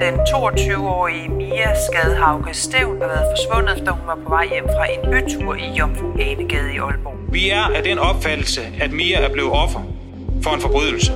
Den 0.00 0.14
22-årige 0.14 1.28
Mia 1.28 1.74
Skadhauke 1.86 2.54
Stævn 2.54 3.00
har 3.00 3.08
været 3.08 3.36
forsvundet, 3.36 3.86
da 3.86 3.90
hun 3.90 4.06
var 4.06 4.14
på 4.14 4.28
vej 4.28 4.48
hjem 4.48 4.64
fra 4.64 4.86
en 4.86 5.00
bytur 5.10 5.54
i 5.54 5.70
Jomfru 5.78 6.12
Anegade 6.12 6.74
i 6.74 6.78
Aalborg. 6.78 7.32
Vi 7.32 7.50
er 7.50 7.62
af 7.62 7.82
den 7.82 7.98
opfattelse, 7.98 8.60
at 8.80 8.92
Mia 8.92 9.18
er 9.18 9.32
blevet 9.32 9.52
offer 9.52 9.80
for 10.42 10.50
en 10.50 10.60
forbrydelse. 10.60 11.12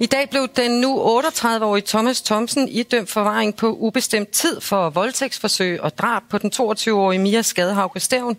I 0.00 0.06
dag 0.06 0.30
blev 0.30 0.48
den 0.56 0.80
nu 0.80 1.20
38-årige 1.20 1.86
Thomas 1.86 2.22
Thomsen 2.22 2.68
idømt 2.68 3.10
forvaring 3.10 3.56
på 3.56 3.72
ubestemt 3.72 4.30
tid 4.30 4.60
for 4.60 4.90
voldtægtsforsøg 4.90 5.80
og 5.80 5.98
drab 5.98 6.22
på 6.30 6.38
den 6.38 6.52
22-årige 6.54 7.18
Mia 7.18 7.42
Skadehauke 7.42 8.00
Stævn 8.00 8.36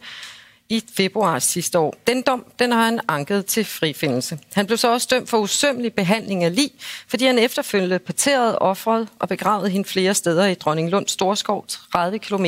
i 0.70 0.84
februar 0.94 1.40
sidste 1.40 1.80
år. 1.80 1.96
Den 2.08 2.22
dom 2.22 2.46
den 2.60 2.72
har 2.72 2.84
han 2.84 3.00
anket 3.08 3.46
til 3.46 3.66
frifindelse. 3.66 4.40
Han 4.54 4.66
blev 4.66 4.78
så 4.78 4.94
også 4.94 5.08
dømt 5.12 5.30
for 5.30 5.38
usømmelig 5.38 5.94
behandling 5.94 6.44
af 6.44 6.56
lig, 6.56 6.72
fordi 7.08 7.26
han 7.26 7.40
efterfølgende 7.40 8.00
parterede 8.00 8.60
offeret 8.60 9.08
og 9.20 9.28
begravede 9.28 9.70
hende 9.70 9.90
flere 9.90 10.14
steder 10.14 10.46
i 10.46 10.54
Dronninglund 10.54 11.08
Storskov, 11.08 11.66
30 11.92 12.20
km 12.20 12.46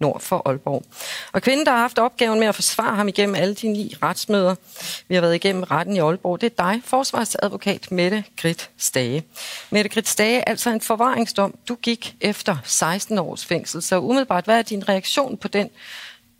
nord 0.00 0.20
for 0.20 0.42
Aalborg. 0.48 0.84
Og 1.32 1.42
kvinden, 1.42 1.66
der 1.66 1.72
har 1.72 1.78
haft 1.78 1.98
opgaven 1.98 2.40
med 2.40 2.48
at 2.48 2.54
forsvare 2.54 2.96
ham 2.96 3.08
igennem 3.08 3.34
alle 3.34 3.54
de 3.54 3.68
ni 3.68 3.94
retsmøder, 4.02 4.54
vi 5.08 5.14
har 5.14 5.22
været 5.22 5.34
igennem 5.34 5.62
retten 5.62 5.96
i 5.96 5.98
Aalborg, 5.98 6.40
det 6.40 6.52
er 6.58 6.64
dig, 6.64 6.82
forsvarsadvokat 6.84 7.92
Mette 7.92 8.24
Grit 8.36 8.70
Stage. 8.78 9.24
Mette 9.70 9.90
Grit 9.90 10.08
Stage, 10.08 10.48
altså 10.48 10.70
en 10.70 10.80
forvaringsdom. 10.80 11.54
Du 11.68 11.74
gik 11.74 12.14
efter 12.20 12.56
16 12.64 13.18
års 13.18 13.46
fængsel, 13.46 13.82
så 13.82 13.98
umiddelbart, 13.98 14.44
hvad 14.44 14.58
er 14.58 14.62
din 14.62 14.88
reaktion 14.88 15.36
på 15.36 15.48
den 15.48 15.70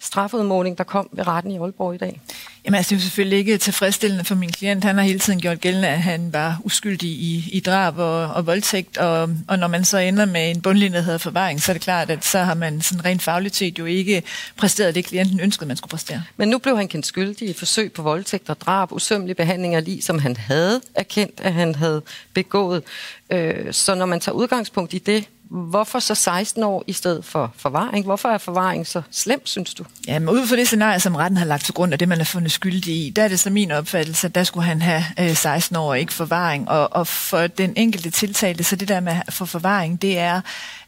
strafudmåling, 0.01 0.79
der 0.79 0.85
kom 0.85 1.09
ved 1.13 1.27
retten 1.27 1.53
i 1.53 1.59
Aalborg 1.59 1.95
i 1.95 1.99
dag? 1.99 2.21
Jamen 2.65 2.77
altså, 2.77 2.91
det 2.91 2.97
er 2.97 3.01
jo 3.01 3.03
selvfølgelig 3.03 3.39
ikke 3.39 3.59
tilfredsstillende 3.59 4.25
for 4.25 4.35
min 4.35 4.53
klient. 4.53 4.85
Han 4.85 4.97
har 4.97 5.05
hele 5.05 5.19
tiden 5.19 5.41
gjort 5.41 5.61
gældende, 5.61 5.89
at 5.89 6.03
han 6.03 6.33
var 6.33 6.61
uskyldig 6.65 7.11
i, 7.11 7.51
i 7.53 7.61
drab 7.61 7.99
og, 7.99 8.27
og 8.27 8.47
voldtægt, 8.47 8.99
og, 8.99 9.31
og 9.49 9.59
når 9.59 9.69
man 9.69 9.85
så 9.85 9.99
ender 9.99 10.25
med 10.25 10.51
en 10.51 10.61
bundlinje, 10.61 10.97
der 10.97 11.03
hedder 11.03 11.19
forvaring, 11.19 11.63
så 11.63 11.73
er 11.73 11.75
det 11.75 11.83
klart, 11.83 12.11
at 12.11 12.25
så 12.25 12.39
har 12.39 12.55
man 12.55 12.81
sådan 12.81 13.05
rent 13.05 13.23
fagligt 13.23 13.57
set 13.57 13.79
jo 13.79 13.85
ikke 13.85 14.23
præsteret 14.57 14.95
det, 14.95 15.05
klienten 15.05 15.41
ønskede, 15.41 15.69
man 15.69 15.77
skulle 15.77 15.91
præstere. 15.91 16.23
Men 16.37 16.49
nu 16.49 16.59
blev 16.59 16.77
han 16.77 16.89
kendt 16.89 17.07
skyldig 17.07 17.49
i 17.49 17.53
forsøg 17.53 17.93
på 17.93 18.03
voldtægt 18.03 18.51
og 18.51 18.61
drab, 18.61 18.93
usømmelig 18.93 19.37
behandling 19.37 19.75
af 19.75 19.85
lige, 19.85 20.03
som 20.03 20.19
han 20.19 20.37
havde 20.37 20.81
erkendt, 20.95 21.41
at 21.43 21.53
han 21.53 21.75
havde 21.75 22.03
begået. 22.35 22.83
Øh, 23.31 23.73
så 23.73 23.95
når 23.95 24.07
man 24.07 24.21
tager 24.21 24.37
udgangspunkt 24.37 24.95
i 24.95 24.99
det, 24.99 25.25
Hvorfor 25.51 25.99
så 25.99 26.15
16 26.15 26.63
år 26.63 26.85
i 26.87 26.93
stedet 26.93 27.25
for 27.25 27.53
forvaring? 27.57 28.05
Hvorfor 28.05 28.29
er 28.29 28.39
forvaring 28.39 28.87
så 28.87 29.03
slemt, 29.11 29.49
synes 29.49 29.75
du? 29.75 29.85
Ja, 30.07 30.19
men 30.19 30.29
ud 30.29 30.47
fra 30.47 30.57
det 30.57 30.67
scenarie, 30.67 31.01
som 31.01 31.15
retten 31.15 31.37
har 31.37 31.45
lagt 31.45 31.65
til 31.65 31.75
grund 31.75 31.93
af 31.93 31.99
det, 31.99 32.09
man 32.09 32.21
er 32.21 32.25
fundet 32.25 32.53
skyldig 32.53 32.95
i, 32.95 33.11
der 33.11 33.23
er 33.23 33.29
det 33.29 33.41
så 33.41 33.51
min 33.51 33.71
opfattelse, 33.71 34.27
at 34.27 34.35
der 34.35 34.45
skulle 34.45 34.67
han 34.67 34.83
have 34.83 35.05
øh, 35.21 35.37
16 35.37 35.77
år 35.77 35.89
og 35.89 36.01
ikke 36.01 36.13
forvaring. 36.13 36.69
Og, 36.69 36.93
og 36.93 37.07
for 37.07 37.47
den 37.47 37.73
enkelte 37.77 38.11
tiltalte, 38.11 38.65
så 38.65 38.77
det 38.77 38.89
der 38.89 39.01
med 39.01 39.17
at 39.27 39.33
få 39.33 39.45
forvaring, 39.45 40.03
det 40.03 40.19
er 40.19 40.41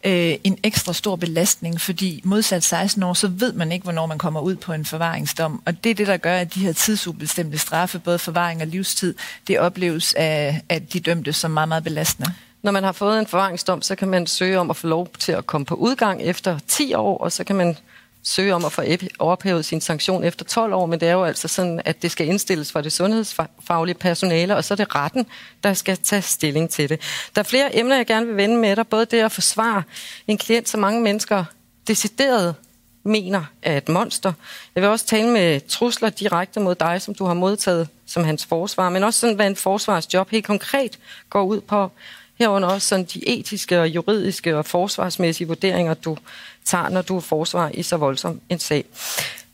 øh, 0.05 0.35
en 0.45 0.59
ekstra 0.63 0.93
stor 0.93 1.17
belastning, 1.17 1.81
fordi 1.81 2.21
modsat 2.25 2.65
16 2.65 3.03
år, 3.03 3.15
så 3.15 3.29
ved 3.29 3.53
man 3.53 3.73
ikke, 3.73 3.83
hvornår 3.83 4.07
man 4.07 4.19
kommer 4.19 4.41
ud 4.41 4.57
på 4.57 4.73
en 4.73 4.85
forvaringsdom. 4.85 5.63
Og 5.67 5.85
det 5.85 5.91
er 5.91 5.95
det, 5.95 6.07
der 6.07 6.17
gør, 6.17 6.37
at 6.37 6.55
de 6.55 6.61
her 6.61 6.73
tidsubestemte 6.73 7.59
straffe, 7.59 7.99
både 7.99 8.19
forvaring 8.19 8.61
og 8.63 8.67
livstid, 8.67 9.15
det 9.47 9.61
opleves 9.61 10.15
af, 10.15 10.63
af 10.69 10.83
de 10.83 11.01
dømte 11.01 11.33
som 11.33 11.51
meget, 11.51 11.69
meget 11.69 11.85
belastende. 11.85 12.35
Når 12.63 12.73
man 12.73 12.85
har 12.85 12.93
fået 12.93 13.19
en 13.19 13.27
forvaringsdom, 13.27 13.83
så 13.83 13.95
kan 13.95 14.09
man 14.09 14.27
søge 14.27 14.59
om 14.59 14.71
at 14.71 14.77
få 14.77 14.87
lov 14.87 15.09
til 15.19 15.33
at 15.33 15.47
komme 15.47 15.65
på 15.65 15.75
udgang 15.75 16.23
efter 16.23 16.59
10 16.69 16.95
år, 16.95 17.19
og 17.19 17.33
så 17.33 17.45
kan 17.45 17.57
man 17.57 17.77
søge 18.23 18.55
om 18.55 18.65
at 18.65 18.73
få 18.73 18.83
ophævet 19.19 19.65
sin 19.65 19.81
sanktion 19.81 20.25
efter 20.25 20.45
12 20.45 20.73
år, 20.73 20.87
men 20.87 21.01
det 21.01 21.09
er 21.09 21.13
jo 21.13 21.25
altså 21.25 21.49
sådan, 21.49 21.83
at 21.85 22.03
det 22.03 22.11
skal 22.11 22.27
indstilles 22.27 22.73
for 22.73 22.81
det 22.81 22.93
sundhedsfaglige 22.93 23.95
personale, 23.95 24.57
og 24.57 24.65
så 24.65 24.75
er 24.75 24.77
det 24.77 24.95
retten, 24.95 25.27
der 25.65 25.75
skal 25.75 25.97
tage 25.97 26.23
stilling 26.23 26.71
til 26.71 26.89
det. 26.89 27.01
Der 27.35 27.41
er 27.41 27.45
flere 27.45 27.79
emner, 27.79 27.97
jeg 27.97 28.07
gerne 28.07 28.27
vil 28.27 28.37
vende 28.37 28.57
med 28.57 28.77
dig, 28.77 28.87
både 28.87 29.05
det 29.05 29.21
at 29.21 29.33
forsvare 29.33 29.83
en 30.27 30.39
klient, 30.39 30.69
som 30.69 30.81
mange 30.81 31.01
mennesker 31.01 31.45
decideret 31.89 32.55
mener 33.03 33.45
er 33.63 33.77
et 33.77 33.89
monster. 33.89 34.33
Jeg 34.75 34.83
vil 34.83 34.91
også 34.91 35.07
tale 35.07 35.29
med 35.29 35.61
trusler 35.69 36.09
direkte 36.09 36.61
mod 36.61 36.75
dig, 36.75 37.03
som 37.03 37.15
du 37.15 37.25
har 37.25 37.35
modtaget 37.35 37.89
som 38.07 38.25
hans 38.25 38.47
forsvar, 38.47 38.91
men 38.91 39.05
også 39.05 39.21
sådan, 39.21 39.37
hvad 39.37 39.47
en 39.47 39.57
forsvarsjob 39.57 40.31
helt 40.31 40.47
konkret 40.47 40.99
går 41.31 41.43
ud 41.43 41.61
på, 41.61 41.91
herunder 42.41 42.69
også 42.69 42.89
sådan 42.89 43.05
de 43.05 43.29
etiske 43.29 43.81
og 43.81 43.89
juridiske 43.89 44.57
og 44.57 44.67
forsvarsmæssige 44.67 45.49
vurderinger, 45.49 45.95
du 45.95 46.17
tager, 46.65 46.89
når 46.89 47.03
du 47.03 47.17
er 47.17 47.21
forsvar 47.21 47.71
i 47.75 47.83
så 47.83 47.97
voldsom 47.97 48.41
en 48.49 48.59
sag. 48.59 48.85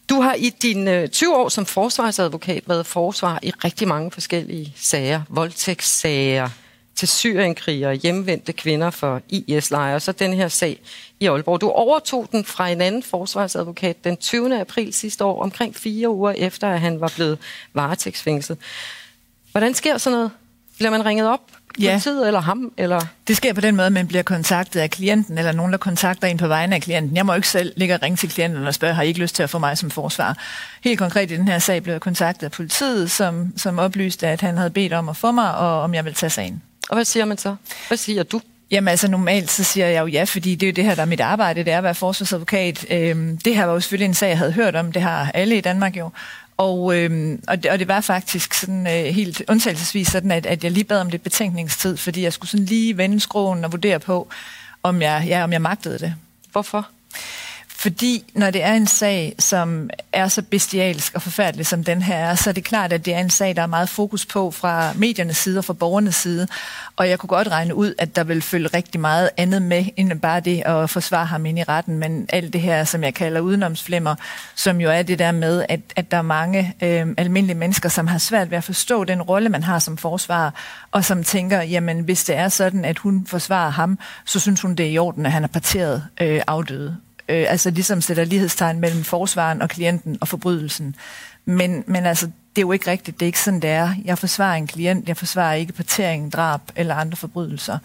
Du 0.09 0.21
har 0.21 0.35
i 0.35 0.51
dine 0.63 1.01
øh, 1.01 1.09
20 1.09 1.37
år 1.37 1.49
som 1.49 1.67
forsvarsadvokat 1.67 2.63
været 2.67 2.87
forsvar 2.87 3.39
i 3.43 3.51
rigtig 3.51 3.89
mange 3.89 4.11
forskellige 4.11 4.75
sager. 4.77 5.23
Voldtægtssager, 5.29 6.49
til 6.97 7.09
syrienkrigere, 7.09 7.95
hjemvendte 7.95 8.53
kvinder 8.53 8.91
for 8.91 9.21
IS-lejre, 9.29 10.01
så 10.01 10.13
den 10.13 10.33
her 10.33 10.49
sag 10.49 10.81
i 11.21 11.27
Aalborg. 11.27 11.61
Du 11.61 11.71
overtog 11.71 12.29
den 12.33 12.45
fra 12.45 12.69
en 12.69 12.81
anden 12.81 13.03
forsvarsadvokat 13.03 14.05
den 14.05 14.17
20. 14.17 14.61
april 14.61 14.93
sidste 14.93 15.25
år, 15.25 15.43
omkring 15.43 15.77
fire 15.77 16.11
uger 16.11 16.33
efter, 16.33 16.69
at 16.69 16.81
han 16.81 17.01
var 17.01 17.13
blevet 17.17 17.39
varetægtsfængslet. 17.75 18.59
Hvordan 19.53 19.75
sker 19.75 19.99
sådan 19.99 20.17
noget? 20.17 20.31
Bliver 20.77 20.91
man 20.91 21.05
ringet 21.05 21.29
op? 21.29 21.56
Ja. 21.79 21.91
Politiet 21.91 22.27
eller 22.27 22.41
ham? 22.41 22.73
Eller? 22.77 23.01
Det 23.29 23.37
sker 23.37 23.53
på 23.53 23.61
den 23.61 23.77
måde, 23.77 23.87
at 23.87 23.93
man 23.93 24.07
bliver 24.07 24.23
kontaktet 24.23 24.81
af 24.81 24.91
klienten, 24.91 25.39
eller 25.39 25.53
nogen, 25.53 25.73
der 25.73 25.79
kontakter 25.79 26.29
en 26.29 26.37
på 26.37 26.49
vegne 26.49 26.75
af 26.75 26.83
klienten. 26.83 27.17
Jeg 27.17 27.27
må 27.27 27.35
ikke 27.35 27.49
selv 27.49 27.73
ligge 27.77 27.95
og 27.95 28.03
ringe 28.03 28.17
til 28.17 28.29
klienten 28.29 28.67
og 28.67 28.75
spørge, 28.75 28.95
har 28.95 29.03
I 29.03 29.09
ikke 29.09 29.21
lyst 29.21 29.35
til 29.35 29.43
at 29.43 29.51
få 29.51 29.59
mig 29.59 29.79
som 29.79 29.91
forsvar? 29.91 30.39
Helt 30.85 30.99
konkret 30.99 31.31
i 31.31 31.37
den 31.37 31.49
her 31.49 31.59
sag 31.59 31.83
blev 31.83 31.95
jeg 31.95 32.01
kontaktet 32.01 32.47
af 32.47 32.53
politiet, 32.53 33.11
som, 33.11 33.53
som 33.57 33.79
oplyste, 33.79 34.27
at 34.27 34.41
han 34.41 34.57
havde 34.57 34.71
bedt 34.71 34.93
om 34.93 35.09
at 35.09 35.17
få 35.17 35.33
mig, 35.33 35.55
og 35.55 35.81
om 35.83 35.95
jeg 35.95 36.05
vil 36.05 36.15
tage 36.15 36.31
sagen. 36.31 36.63
Og 36.89 36.97
hvad 36.97 37.05
siger 37.05 37.25
man 37.25 37.39
så? 37.39 37.57
Hvad 37.89 37.99
siger 37.99 38.23
du? 38.23 38.41
Jamen 38.71 38.89
altså 38.89 39.11
normalt 39.11 39.51
så 39.51 39.65
siger 39.65 39.87
jeg 39.87 40.01
jo 40.01 40.07
ja, 40.07 40.25
fordi 40.25 40.55
det 40.55 40.67
er 40.67 40.71
jo 40.71 40.75
det 40.75 40.85
her, 40.85 40.95
der 40.95 41.03
er 41.03 41.07
mit 41.07 41.21
arbejde, 41.21 41.65
det 41.65 41.73
er 41.73 41.79
at 41.79 41.85
være 41.85 41.95
forsvarsadvokat. 41.95 42.87
Øhm, 42.91 43.39
det 43.39 43.57
her 43.57 43.65
var 43.65 43.73
jo 43.73 43.81
selvfølgelig 43.81 44.07
en 44.07 44.15
sag, 44.15 44.29
jeg 44.29 44.39
havde 44.39 44.53
hørt 44.53 44.77
om, 44.77 44.93
det 44.93 45.03
har 45.03 45.31
alle 45.35 45.57
i 45.57 45.61
Danmark 45.61 45.97
jo. 45.97 46.11
Og, 46.57 46.97
øhm, 46.97 47.43
og, 47.49 47.63
det, 47.63 47.71
og 47.71 47.79
det 47.79 47.89
var 47.89 48.01
faktisk 48.01 48.55
sådan 48.55 48.87
øh, 48.87 49.15
helt 49.15 49.43
undtagelsesvis 49.49 50.09
sådan, 50.09 50.31
at, 50.31 50.47
at 50.47 50.65
jeg 50.65 50.73
lige 50.73 50.85
bad 50.85 51.01
om 51.01 51.09
lidt 51.09 51.23
betænkningstid, 51.23 51.97
fordi 51.97 52.23
jeg 52.23 52.33
skulle 52.33 52.51
sådan 52.51 52.67
lige 52.67 52.97
vende 52.97 53.21
skroen 53.21 53.65
og 53.65 53.73
vurdere 53.73 54.01
på, 54.01 54.29
om 54.83 55.03
jeg, 55.03 55.25
ja, 55.27 55.45
om 55.45 55.53
jeg 55.53 55.63
magtede 55.63 55.99
det. 55.99 56.15
Hvorfor? 56.53 56.89
Fordi 57.79 58.25
når 58.35 58.51
det 58.51 58.65
er 58.65 58.73
en 58.73 58.87
sag, 58.87 59.35
som 59.39 59.91
er 60.13 60.29
så 60.29 60.43
bestialsk 60.43 61.15
og 61.15 61.23
forfærdelig 61.23 61.67
som 61.67 61.85
den 61.85 62.03
her 62.03 62.17
er, 62.17 62.35
så 62.35 62.51
er 62.51 62.55
det 62.55 62.65
klart, 62.65 62.93
at 62.93 63.05
det 63.05 63.15
er 63.15 63.19
en 63.19 63.31
sag, 63.31 63.57
der 63.57 63.63
er 63.63 63.67
meget 63.67 63.89
fokus 63.89 64.27
på 64.27 64.51
fra 64.51 64.93
mediernes 64.93 65.37
side 65.37 65.59
og 65.59 65.65
fra 65.65 65.73
borgernes 65.73 66.15
side. 66.15 66.49
Og 66.97 67.09
jeg 67.09 67.19
kunne 67.19 67.29
godt 67.29 67.49
regne 67.49 67.75
ud, 67.75 67.95
at 67.99 68.17
der 68.17 68.25
vil 68.25 68.43
følge 68.43 68.69
rigtig 68.75 69.01
meget 69.01 69.31
andet 69.37 69.63
med, 69.63 69.85
end 69.97 70.21
bare 70.21 70.41
det 70.41 70.63
at 70.67 70.91
forsvare 70.91 71.27
ham 71.27 71.47
ind 71.47 71.59
i 71.59 71.63
retten. 71.63 71.99
Men 71.99 72.27
alt 72.29 72.53
det 72.53 72.61
her, 72.61 72.85
som 72.85 73.05
jeg 73.05 73.15
kalder 73.15 73.41
udenomsflimmer, 73.41 74.15
som 74.55 74.81
jo 74.81 74.91
er 74.91 75.03
det 75.03 75.19
der 75.19 75.33
med, 75.33 75.65
at, 75.69 75.81
at 75.97 76.11
der 76.11 76.17
er 76.17 76.23
mange 76.23 76.75
øh, 76.83 77.07
almindelige 77.17 77.59
mennesker, 77.59 77.89
som 77.89 78.07
har 78.07 78.19
svært 78.19 78.51
ved 78.51 78.59
at 78.59 78.65
forstå 78.65 79.05
den 79.05 79.23
rolle, 79.23 79.49
man 79.49 79.63
har 79.63 79.79
som 79.79 79.97
forsvarer, 79.97 80.51
og 80.91 81.05
som 81.05 81.25
tænker, 81.25 81.63
jamen 81.63 82.01
hvis 82.01 82.25
det 82.25 82.37
er 82.37 82.49
sådan, 82.49 82.85
at 82.85 82.99
hun 82.99 83.27
forsvarer 83.27 83.71
ham, 83.71 83.99
så 84.25 84.41
synes 84.41 84.61
hun, 84.61 84.75
det 84.75 84.87
er 84.87 84.91
i 84.91 84.99
orden, 84.99 85.27
at 85.27 85.33
han 85.33 85.45
er 85.45 85.49
parteret 85.49 86.05
øh, 86.21 86.43
afdøde 86.47 86.97
øh, 87.29 87.47
altså 87.49 87.71
ligesom 87.71 88.01
sætter 88.01 88.25
lighedstegn 88.25 88.81
mellem 88.81 89.05
forsvaren 89.05 89.63
og 89.63 89.69
klienten 89.69 90.19
og 90.21 90.29
forbrydelsen. 90.29 90.97
Men, 91.45 91.85
men 91.87 92.07
altså, 92.07 92.27
det 92.27 92.63
er 92.63 92.67
jo 92.67 92.73
ikke 92.73 92.91
rigtigt. 92.91 93.21
Det 93.21 93.27
er 93.27 93.29
ikke 93.29 93.41
sådan, 93.41 93.61
det 93.61 93.71
er. 93.71 93.95
Jeg 94.05 94.19
forsvarer 94.19 94.57
en 94.57 94.67
klient. 94.67 95.09
Jeg 95.09 95.17
forsvarer 95.17 95.55
ikke 95.55 95.73
partering, 95.73 96.33
drab 96.33 96.61
eller 96.77 96.95
andre 96.95 97.17
forbrydelser. 97.17 97.79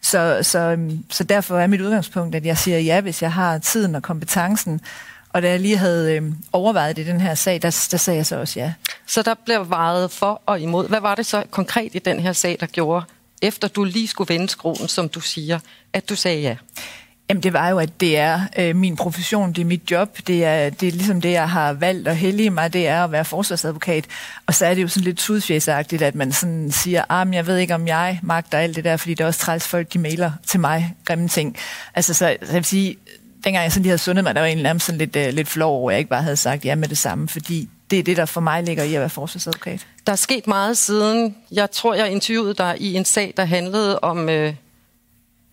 Så, 0.00 0.38
så, 0.42 0.58
øhm, 0.58 1.04
så 1.10 1.24
derfor 1.24 1.58
er 1.58 1.66
mit 1.66 1.80
udgangspunkt, 1.80 2.34
at 2.34 2.46
jeg 2.46 2.58
siger 2.58 2.78
ja, 2.78 3.00
hvis 3.00 3.22
jeg 3.22 3.32
har 3.32 3.58
tiden 3.58 3.94
og 3.94 4.02
kompetencen. 4.02 4.80
Og 5.28 5.42
da 5.42 5.50
jeg 5.50 5.60
lige 5.60 5.76
havde 5.76 6.16
øh, 6.16 6.32
overvejet 6.52 6.96
det 6.96 7.02
i 7.02 7.06
den 7.06 7.20
her 7.20 7.34
sag, 7.34 7.62
der, 7.62 7.86
der 7.90 7.96
sagde 7.96 8.16
jeg 8.16 8.26
så 8.26 8.36
også 8.36 8.60
ja. 8.60 8.72
Så 9.06 9.22
der 9.22 9.34
blev 9.44 9.70
vejet 9.70 10.10
for 10.10 10.42
og 10.46 10.60
imod. 10.60 10.88
Hvad 10.88 11.00
var 11.00 11.14
det 11.14 11.26
så 11.26 11.44
konkret 11.50 11.94
i 11.94 11.98
den 11.98 12.20
her 12.20 12.32
sag, 12.32 12.56
der 12.60 12.66
gjorde, 12.66 13.04
efter 13.42 13.68
du 13.68 13.84
lige 13.84 14.08
skulle 14.08 14.34
vende 14.34 14.48
skruen, 14.48 14.88
som 14.88 15.08
du 15.08 15.20
siger, 15.20 15.58
at 15.92 16.08
du 16.08 16.16
sagde 16.16 16.40
ja? 16.40 16.56
Jamen 17.28 17.42
det 17.42 17.52
var 17.52 17.68
jo, 17.68 17.78
at 17.78 18.00
det 18.00 18.18
er 18.18 18.40
øh, 18.58 18.76
min 18.76 18.96
profession, 18.96 19.52
det 19.52 19.60
er 19.60 19.64
mit 19.64 19.90
job, 19.90 20.18
det 20.26 20.44
er, 20.44 20.70
det 20.70 20.88
er 20.88 20.92
ligesom 20.92 21.20
det, 21.20 21.32
jeg 21.32 21.50
har 21.50 21.72
valgt 21.72 22.08
at 22.08 22.16
hellige 22.16 22.50
mig, 22.50 22.72
det 22.72 22.88
er 22.88 23.04
at 23.04 23.12
være 23.12 23.24
forsvarsadvokat. 23.24 24.04
Og 24.46 24.54
så 24.54 24.66
er 24.66 24.74
det 24.74 24.82
jo 24.82 24.88
sådan 24.88 25.04
lidt 25.04 25.18
tudfjæsagtigt, 25.18 26.02
at 26.02 26.14
man 26.14 26.32
sådan 26.32 26.70
siger, 26.72 27.04
ah, 27.08 27.26
men 27.26 27.34
jeg 27.34 27.46
ved 27.46 27.58
ikke, 27.58 27.74
om 27.74 27.86
jeg 27.86 28.20
magter 28.22 28.58
alt 28.58 28.76
det 28.76 28.84
der, 28.84 28.96
fordi 28.96 29.14
det 29.14 29.24
er 29.24 29.26
også 29.26 29.40
træls 29.40 29.68
folk, 29.68 29.92
de 29.92 29.98
mailer 29.98 30.32
til 30.46 30.60
mig 30.60 30.94
grimme 31.04 31.28
ting. 31.28 31.56
Altså 31.94 32.14
så, 32.14 32.18
så 32.18 32.46
jeg 32.46 32.54
vil 32.54 32.64
sige, 32.64 32.96
dengang 33.44 33.62
jeg 33.62 33.72
sådan 33.72 33.82
lige 33.82 33.90
havde 33.90 33.98
sundet 33.98 34.24
mig, 34.24 34.34
der 34.34 34.40
var 34.40 34.46
egentlig 34.46 34.62
nærmest 34.62 34.86
sådan 34.86 34.98
lidt, 34.98 35.16
øh, 35.16 35.32
lidt 35.32 35.48
flov 35.48 35.78
over, 35.78 35.90
at 35.90 35.94
jeg 35.94 35.98
ikke 35.98 36.10
bare 36.10 36.22
havde 36.22 36.36
sagt 36.36 36.64
ja 36.64 36.74
med 36.74 36.88
det 36.88 36.98
samme, 36.98 37.28
fordi 37.28 37.68
det 37.90 37.98
er 37.98 38.02
det, 38.02 38.16
der 38.16 38.26
for 38.26 38.40
mig 38.40 38.62
ligger 38.62 38.84
i 38.84 38.94
at 38.94 39.00
være 39.00 39.10
forsvarsadvokat. 39.10 39.86
Der 40.06 40.12
er 40.12 40.16
sket 40.16 40.46
meget 40.46 40.78
siden. 40.78 41.36
Jeg 41.52 41.70
tror, 41.70 41.94
jeg 41.94 42.10
interviewede 42.10 42.54
dig 42.54 42.76
i 42.80 42.94
en 42.94 43.04
sag, 43.04 43.34
der 43.36 43.44
handlede 43.44 43.98
om 43.98 44.28
øh, 44.28 44.54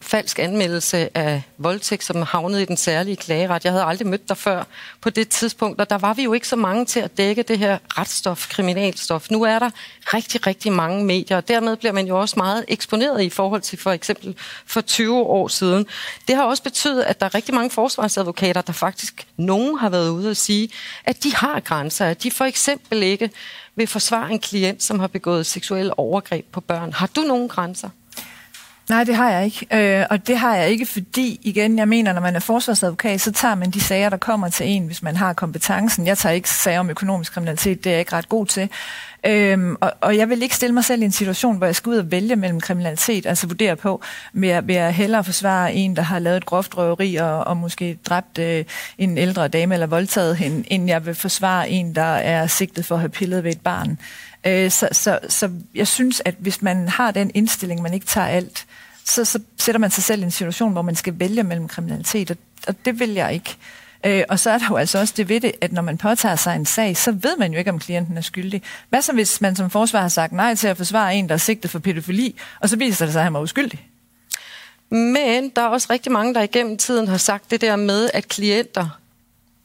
falsk 0.03 0.39
anmeldelse 0.39 1.17
af 1.17 1.41
voldtægt, 1.57 2.03
som 2.03 2.21
havnede 2.21 2.61
i 2.61 2.65
den 2.65 2.77
særlige 2.77 3.15
klageret. 3.15 3.63
Jeg 3.63 3.71
havde 3.71 3.85
aldrig 3.85 4.07
mødt 4.07 4.29
dig 4.29 4.37
før 4.37 4.63
på 5.01 5.09
det 5.09 5.29
tidspunkt, 5.29 5.81
og 5.81 5.89
der 5.89 5.97
var 5.97 6.13
vi 6.13 6.23
jo 6.23 6.33
ikke 6.33 6.47
så 6.47 6.55
mange 6.55 6.85
til 6.85 6.99
at 6.99 7.17
dække 7.17 7.43
det 7.43 7.59
her 7.59 7.77
retsstof, 7.97 8.49
kriminalstof. 8.49 9.31
Nu 9.31 9.43
er 9.43 9.59
der 9.59 9.69
rigtig, 10.13 10.47
rigtig 10.47 10.71
mange 10.71 11.05
medier, 11.05 11.37
og 11.37 11.47
dermed 11.47 11.75
bliver 11.75 11.91
man 11.91 12.07
jo 12.07 12.19
også 12.19 12.33
meget 12.37 12.65
eksponeret 12.67 13.23
i 13.23 13.29
forhold 13.29 13.61
til 13.61 13.79
for 13.79 13.91
eksempel 13.91 14.35
for 14.65 14.81
20 14.81 15.15
år 15.15 15.47
siden. 15.47 15.85
Det 16.27 16.35
har 16.35 16.43
også 16.43 16.63
betydet, 16.63 17.03
at 17.03 17.19
der 17.19 17.25
er 17.25 17.35
rigtig 17.35 17.53
mange 17.53 17.69
forsvarsadvokater, 17.69 18.61
der 18.61 18.73
faktisk 18.73 19.27
nogen 19.37 19.77
har 19.77 19.89
været 19.89 20.09
ude 20.09 20.29
og 20.29 20.37
sige, 20.37 20.69
at 21.05 21.23
de 21.23 21.35
har 21.35 21.59
grænser, 21.59 22.05
at 22.05 22.23
de 22.23 22.31
for 22.31 22.45
eksempel 22.45 23.03
ikke 23.03 23.29
vil 23.75 23.87
forsvare 23.87 24.31
en 24.31 24.39
klient, 24.39 24.83
som 24.83 24.99
har 24.99 25.07
begået 25.07 25.45
seksuelle 25.45 25.99
overgreb 25.99 26.45
på 26.51 26.61
børn. 26.61 26.93
Har 26.93 27.09
du 27.15 27.21
nogen 27.21 27.49
grænser? 27.49 27.89
Nej, 28.89 29.03
det 29.03 29.15
har 29.15 29.31
jeg 29.31 29.45
ikke. 29.45 29.67
Øh, 29.71 30.05
og 30.09 30.27
det 30.27 30.37
har 30.37 30.55
jeg 30.55 30.69
ikke, 30.69 30.85
fordi, 30.85 31.39
igen, 31.41 31.77
jeg 31.77 31.87
mener, 31.87 32.13
når 32.13 32.21
man 32.21 32.35
er 32.35 32.39
forsvarsadvokat, 32.39 33.21
så 33.21 33.31
tager 33.31 33.55
man 33.55 33.71
de 33.71 33.81
sager, 33.81 34.09
der 34.09 34.17
kommer 34.17 34.49
til 34.49 34.67
en, 34.67 34.85
hvis 34.85 35.03
man 35.03 35.15
har 35.15 35.33
kompetencen. 35.33 36.07
Jeg 36.07 36.17
tager 36.17 36.33
ikke 36.33 36.49
sager 36.49 36.79
om 36.79 36.89
økonomisk 36.89 37.33
kriminalitet, 37.33 37.83
det 37.83 37.89
er 37.89 37.93
jeg 37.93 37.99
ikke 37.99 38.13
ret 38.13 38.29
god 38.29 38.45
til. 38.45 38.69
Øhm, 39.25 39.75
og, 39.81 39.91
og 40.01 40.17
jeg 40.17 40.29
vil 40.29 40.43
ikke 40.43 40.55
stille 40.55 40.73
mig 40.73 40.85
selv 40.85 41.01
i 41.01 41.05
en 41.05 41.11
situation, 41.11 41.57
hvor 41.57 41.65
jeg 41.65 41.75
skal 41.75 41.89
ud 41.89 41.97
og 41.97 42.11
vælge 42.11 42.35
mellem 42.35 42.61
kriminalitet, 42.61 43.25
altså 43.25 43.47
vurdere 43.47 43.75
på, 43.75 44.01
vil 44.33 44.49
jeg, 44.49 44.67
vil 44.67 44.75
jeg 44.75 44.93
hellere 44.93 45.23
forsvare 45.23 45.73
en, 45.73 45.95
der 45.95 46.01
har 46.01 46.19
lavet 46.19 46.37
et 46.37 46.45
groft 46.45 46.77
røveri 46.77 47.15
og, 47.15 47.43
og 47.43 47.57
måske 47.57 47.97
dræbt 48.05 48.37
øh, 48.37 48.65
en 48.97 49.17
ældre 49.17 49.47
dame 49.47 49.73
eller 49.73 49.87
voldtaget 49.87 50.37
hende, 50.37 50.63
end 50.73 50.87
jeg 50.87 51.05
vil 51.05 51.15
forsvare 51.15 51.69
en, 51.69 51.95
der 51.95 52.01
er 52.01 52.47
sigtet 52.47 52.85
for 52.85 52.95
at 52.95 53.01
have 53.01 53.09
pillet 53.09 53.43
ved 53.43 53.51
et 53.51 53.61
barn. 53.61 53.97
Øh, 54.45 54.71
så, 54.71 54.89
så, 54.91 55.19
så 55.29 55.51
jeg 55.75 55.87
synes, 55.87 56.21
at 56.25 56.35
hvis 56.39 56.61
man 56.61 56.87
har 56.87 57.11
den 57.11 57.31
indstilling, 57.33 57.81
man 57.81 57.93
ikke 57.93 58.05
tager 58.05 58.27
alt, 58.27 58.65
så, 59.05 59.25
så 59.25 59.39
sætter 59.59 59.79
man 59.79 59.91
sig 59.91 60.03
selv 60.03 60.21
i 60.21 60.25
en 60.25 60.31
situation, 60.31 60.71
hvor 60.71 60.81
man 60.81 60.95
skal 60.95 61.19
vælge 61.19 61.43
mellem 61.43 61.67
kriminalitet, 61.67 62.31
og, 62.31 62.37
og 62.67 62.75
det 62.85 62.99
vil 62.99 63.09
jeg 63.09 63.33
ikke. 63.33 63.57
Øh, 64.05 64.23
og 64.29 64.39
så 64.39 64.49
er 64.49 64.57
der 64.57 64.65
jo 64.69 64.75
altså 64.75 64.99
også 64.99 65.13
det 65.17 65.29
ved 65.29 65.41
det, 65.41 65.51
at 65.61 65.71
når 65.71 65.81
man 65.81 65.97
påtager 65.97 66.35
sig 66.35 66.55
en 66.55 66.65
sag, 66.65 66.97
så 66.97 67.11
ved 67.11 67.37
man 67.37 67.51
jo 67.51 67.59
ikke, 67.59 67.71
om 67.71 67.79
klienten 67.79 68.17
er 68.17 68.21
skyldig. 68.21 68.61
Hvad 68.89 69.01
så, 69.01 69.13
hvis 69.13 69.41
man 69.41 69.55
som 69.55 69.69
forsvar 69.69 70.01
har 70.01 70.09
sagt 70.09 70.31
nej 70.33 70.55
til 70.55 70.67
at 70.67 70.77
forsvare 70.77 71.15
en, 71.15 71.27
der 71.27 71.33
er 71.33 71.37
sigtet 71.37 71.71
for 71.71 71.79
pædofili, 71.79 72.35
og 72.59 72.69
så 72.69 72.75
viser 72.75 73.05
det 73.05 73.13
sig, 73.13 73.19
at 73.19 73.23
han 73.23 73.33
var 73.33 73.39
uskyldig? 73.39 73.87
Men 74.89 75.49
der 75.49 75.61
er 75.61 75.67
også 75.67 75.87
rigtig 75.89 76.11
mange, 76.11 76.33
der 76.33 76.41
igennem 76.41 76.77
tiden 76.77 77.07
har 77.07 77.17
sagt 77.17 77.51
det 77.51 77.61
der 77.61 77.75
med, 77.75 78.09
at 78.13 78.27
klienter 78.27 78.99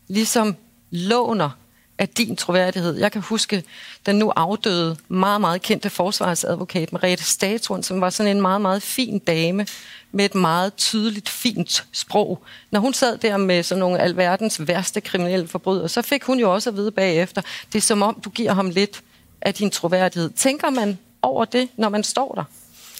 ligesom 0.08 0.56
låner 0.90 1.50
af 1.98 2.08
din 2.08 2.36
troværdighed. 2.36 2.96
Jeg 2.98 3.12
kan 3.12 3.22
huske 3.22 3.64
den 4.06 4.16
nu 4.16 4.30
afdøde, 4.30 4.96
meget, 5.08 5.40
meget 5.40 5.62
kendte 5.62 5.90
forsvarsadvokat 5.90 6.92
Mariette 6.92 7.24
Statuen, 7.24 7.82
som 7.82 8.00
var 8.00 8.10
sådan 8.10 8.36
en 8.36 8.42
meget, 8.42 8.60
meget 8.60 8.82
fin 8.82 9.18
dame 9.18 9.66
med 10.12 10.24
et 10.24 10.34
meget 10.34 10.74
tydeligt, 10.74 11.28
fint 11.28 11.86
sprog. 11.92 12.42
Når 12.70 12.80
hun 12.80 12.94
sad 12.94 13.18
der 13.18 13.36
med 13.36 13.62
sådan 13.62 13.80
nogle 13.80 13.98
alverdens 13.98 14.68
værste 14.68 15.00
kriminelle 15.00 15.48
forbrydere, 15.48 15.88
så 15.88 16.02
fik 16.02 16.24
hun 16.24 16.38
jo 16.38 16.54
også 16.54 16.70
at 16.70 16.76
vide 16.76 16.90
bagefter, 16.90 17.42
det 17.72 17.78
er 17.78 17.82
som 17.82 18.02
om, 18.02 18.20
du 18.24 18.30
giver 18.30 18.52
ham 18.52 18.70
lidt 18.70 19.02
af 19.40 19.54
din 19.54 19.70
troværdighed. 19.70 20.30
Tænker 20.30 20.70
man 20.70 20.98
over 21.22 21.44
det, 21.44 21.68
når 21.76 21.88
man 21.88 22.04
står 22.04 22.34
der? 22.34 22.44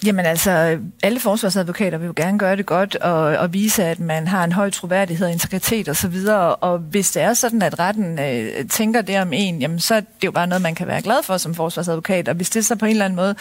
Jamen 0.05 0.27
altså, 0.27 0.79
alle 1.03 1.21
forsvarsadvokater 1.21 1.99
vil 1.99 2.07
jo 2.07 2.13
gerne 2.17 2.39
gøre 2.39 2.57
det 2.57 2.67
godt 2.67 2.97
og, 2.97 3.21
og 3.21 3.53
vise, 3.53 3.85
at 3.85 4.01
man 4.01 4.27
har 4.27 4.45
en 4.45 4.53
høj 4.53 4.71
troværdighed, 4.71 5.29
integritet 5.29 5.89
osv. 5.89 6.17
Og, 6.29 6.63
og 6.63 6.79
hvis 6.79 7.11
det 7.11 7.23
er 7.23 7.35
sådan, 7.35 7.63
at 7.63 7.79
retten 7.79 8.19
øh, 8.19 8.69
tænker 8.69 9.01
det 9.03 9.21
om 9.21 9.33
en, 9.33 9.61
jamen 9.61 9.81
så 9.81 9.95
er 9.95 10.01
det 10.01 10.25
jo 10.25 10.31
bare 10.31 10.47
noget, 10.47 10.63
man 10.63 10.75
kan 10.75 10.87
være 10.87 11.03
glad 11.03 11.23
for 11.23 11.37
som 11.37 11.55
forsvarsadvokat. 11.55 12.29
Og 12.29 12.35
hvis 12.35 12.51
det 12.51 12.67
så 12.67 12.77
på 12.77 12.85
en 12.85 12.91
eller 12.91 13.05
anden 13.05 13.17
måde 13.17 13.35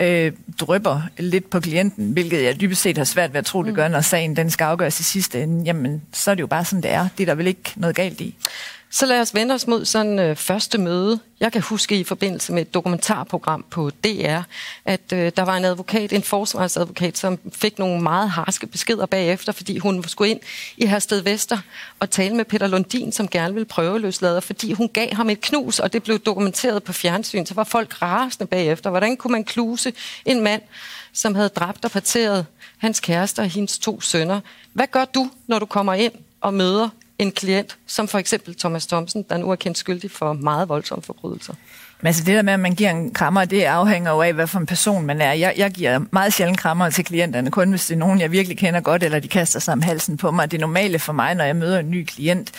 øh, 0.00 0.32
drøber 0.60 1.00
lidt 1.18 1.50
på 1.50 1.60
klienten, 1.60 2.12
hvilket 2.12 2.44
jeg 2.44 2.60
dybest 2.60 2.82
set 2.82 2.98
har 2.98 3.04
svært 3.04 3.32
ved 3.32 3.38
at 3.38 3.46
tro, 3.46 3.62
det 3.62 3.68
mm. 3.68 3.74
gør, 3.74 3.88
når 3.88 4.00
sagen 4.00 4.36
den 4.36 4.50
skal 4.50 4.64
afgøres 4.64 5.00
i 5.00 5.02
sidste 5.02 5.42
ende, 5.42 5.64
jamen 5.64 6.02
så 6.12 6.30
er 6.30 6.34
det 6.34 6.42
jo 6.42 6.46
bare 6.46 6.64
sådan, 6.64 6.82
det 6.82 6.90
er. 6.90 7.08
Det 7.18 7.22
er 7.22 7.26
der 7.26 7.34
vel 7.34 7.46
ikke 7.46 7.72
noget 7.76 7.96
galt 7.96 8.20
i. 8.20 8.36
Så 8.94 9.06
lad 9.06 9.20
os 9.20 9.34
vende 9.34 9.54
os 9.54 9.66
mod 9.66 9.84
sådan 9.84 10.18
øh, 10.18 10.36
første 10.36 10.78
møde. 10.78 11.20
Jeg 11.40 11.52
kan 11.52 11.62
huske 11.62 12.00
i 12.00 12.04
forbindelse 12.04 12.52
med 12.52 12.62
et 12.62 12.74
dokumentarprogram 12.74 13.64
på 13.70 13.90
DR, 13.90 14.40
at 14.84 15.00
øh, 15.12 15.32
der 15.36 15.42
var 15.42 15.56
en 15.56 15.64
advokat, 15.64 16.12
en 16.12 16.22
forsvarsadvokat, 16.22 17.18
som 17.18 17.38
fik 17.52 17.78
nogle 17.78 18.02
meget 18.02 18.30
harske 18.30 18.66
beskeder 18.66 19.06
bagefter, 19.06 19.52
fordi 19.52 19.78
hun 19.78 20.04
skulle 20.08 20.30
ind 20.30 20.40
i 20.76 20.86
Hersted 20.86 21.20
Vester 21.20 21.58
og 22.00 22.10
tale 22.10 22.34
med 22.36 22.44
Peter 22.44 22.66
Lundin, 22.66 23.12
som 23.12 23.28
gerne 23.28 23.54
ville 23.54 23.66
prøve 23.66 24.00
løslader, 24.00 24.40
fordi 24.40 24.72
hun 24.72 24.88
gav 24.88 25.14
ham 25.14 25.30
et 25.30 25.40
knus, 25.40 25.78
og 25.78 25.92
det 25.92 26.02
blev 26.02 26.18
dokumenteret 26.18 26.82
på 26.82 26.92
fjernsyn. 26.92 27.46
Så 27.46 27.54
var 27.54 27.64
folk 27.64 28.02
rasende 28.02 28.46
bagefter. 28.46 28.90
Hvordan 28.90 29.16
kunne 29.16 29.32
man 29.32 29.44
kluse 29.44 29.92
en 30.24 30.40
mand, 30.40 30.62
som 31.12 31.34
havde 31.34 31.48
dræbt 31.48 31.84
og 31.84 31.90
parteret 31.90 32.46
hans 32.78 33.00
kæreste 33.00 33.40
og 33.40 33.46
hendes 33.46 33.78
to 33.78 34.00
sønner? 34.00 34.40
Hvad 34.72 34.86
gør 34.86 35.04
du, 35.04 35.30
når 35.46 35.58
du 35.58 35.66
kommer 35.66 35.94
ind 35.94 36.12
og 36.40 36.54
møder 36.54 36.88
en 37.22 37.32
klient, 37.32 37.76
som 37.86 38.08
for 38.08 38.18
eksempel 38.18 38.54
Thomas 38.54 38.86
Thomsen, 38.86 39.24
der 39.28 39.36
nu 39.36 39.50
er 39.50 39.56
kendt 39.56 39.78
skyldig 39.78 40.10
for 40.10 40.32
meget 40.32 40.68
voldsomme 40.68 41.02
forbrydelser. 41.02 41.54
Men 42.00 42.06
altså 42.06 42.24
det 42.24 42.34
der 42.34 42.42
med, 42.42 42.52
at 42.52 42.60
man 42.60 42.74
giver 42.74 42.90
en 42.90 43.14
krammer, 43.14 43.44
det 43.44 43.62
afhænger 43.62 44.10
jo 44.12 44.22
af, 44.22 44.32
hvad 44.32 44.46
for 44.46 44.58
en 44.58 44.66
person 44.66 45.06
man 45.06 45.20
er. 45.20 45.32
Jeg, 45.32 45.54
jeg 45.56 45.70
giver 45.70 46.00
meget 46.10 46.32
sjældent 46.32 46.58
krammer 46.58 46.90
til 46.90 47.04
klienterne, 47.04 47.50
kun 47.50 47.70
hvis 47.70 47.86
det 47.86 47.94
er 47.94 47.98
nogen, 47.98 48.20
jeg 48.20 48.32
virkelig 48.32 48.58
kender 48.58 48.80
godt, 48.80 49.02
eller 49.02 49.18
de 49.18 49.28
kaster 49.28 49.60
sig 49.60 49.72
om 49.72 49.82
halsen 49.82 50.16
på 50.16 50.30
mig. 50.30 50.50
Det 50.50 50.60
normale 50.60 50.98
for 50.98 51.12
mig, 51.12 51.34
når 51.34 51.44
jeg 51.44 51.56
møder 51.56 51.78
en 51.78 51.90
ny 51.90 52.04
klient, 52.04 52.52